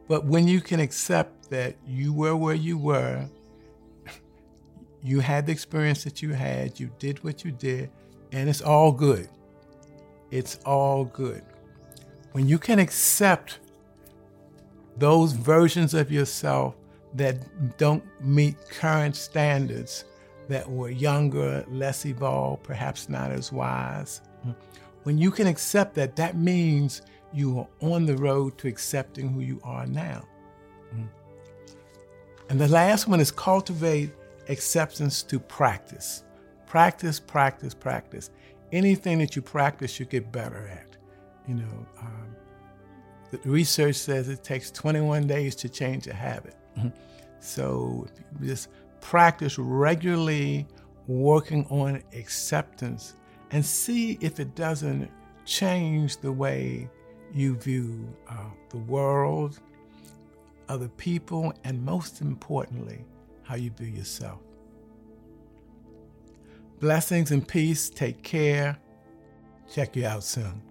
but 0.09 0.25
when 0.25 0.47
you 0.49 0.61
can 0.61 0.81
accept 0.81 1.51
that 1.51 1.77
you 1.87 2.13
were 2.13 2.37
where 2.37 2.55
you 2.55 2.79
were, 2.79 3.29
you 5.03 5.21
had 5.21 5.47
the 5.47 5.53
experience 5.53 6.05
that 6.05 6.23
you 6.23 6.33
had, 6.33 6.79
you 6.79 6.91
did 6.99 7.23
what 7.25 7.45
you 7.45 7.53
did, 7.53 7.91
and 8.33 8.49
it's 8.49 8.61
all 8.61 8.93
good. 8.93 9.29
It's 10.31 10.57
all 10.67 11.05
good. 11.05 11.43
When 12.33 12.49
you 12.49 12.59
can 12.59 12.79
accept 12.79 13.59
those 14.99 15.33
versions 15.33 15.95
of 15.95 16.11
yourself 16.11 16.75
that 17.15 17.77
don't 17.79 18.05
meet 18.21 18.57
current 18.71 19.17
standards, 19.17 20.05
that 20.49 20.71
were 20.71 20.91
younger, 20.91 21.65
less 21.69 22.07
evolved, 22.07 22.63
perhaps 22.63 23.09
not 23.09 23.31
as 23.31 23.53
wise. 23.53 24.23
When 25.03 25.19
you 25.19 25.31
can 25.31 25.47
accept 25.47 25.95
that, 25.95 26.17
that 26.17 26.37
means 26.37 27.03
you 27.33 27.59
are 27.59 27.69
on 27.81 28.07
the 28.07 28.17
road 28.17 28.57
to 28.59 28.69
accepting 28.69 29.29
who 29.29 29.41
you 29.41 29.61
are 29.63 29.87
now. 29.87 30.27
And 32.51 32.59
the 32.59 32.69
last 32.69 33.09
one 33.09 33.21
is 33.21 33.31
cultivate 33.31 34.11
acceptance 34.49 35.23
to 35.25 35.39
practice. 35.39 36.25
Practice, 36.67 37.21
practice, 37.21 37.75
practice. 37.75 38.31
Anything 38.73 39.19
that 39.19 39.37
you 39.37 39.43
practice, 39.43 40.01
you 40.01 40.07
get 40.07 40.33
better 40.33 40.69
at. 40.69 40.97
You 41.47 41.57
know, 41.57 41.87
um, 42.01 42.37
the 43.31 43.39
research 43.45 43.97
says 43.97 44.29
it 44.29 44.43
takes 44.43 44.71
21 44.71 45.27
days 45.27 45.55
to 45.57 45.69
change 45.69 46.07
a 46.07 46.15
habit. 46.15 46.57
so 47.41 48.07
just 48.43 48.69
practice 49.01 49.59
regularly 49.59 50.67
working 51.07 51.67
on 51.71 52.03
acceptance 52.15 53.15
and 53.51 53.65
see 53.65 54.19
if 54.21 54.41
it 54.41 54.55
doesn't 54.55 55.11
change 55.45 56.19
the 56.19 56.31
way 56.31 56.89
you 57.33 57.57
view 57.57 58.07
uh, 58.29 58.51
the 58.71 58.77
world, 58.77 59.61
other 60.69 60.89
people, 60.89 61.53
and 61.65 61.83
most 61.83 62.21
importantly, 62.21 63.05
how 63.43 63.55
you 63.55 63.71
view 63.71 63.89
yourself. 63.89 64.41
Blessings 66.81 67.31
and 67.31 67.47
peace. 67.47 67.91
Take 67.91 68.23
care. 68.23 68.79
Check 69.73 69.97
you 69.97 70.07
out 70.07 70.23
soon. 70.23 70.63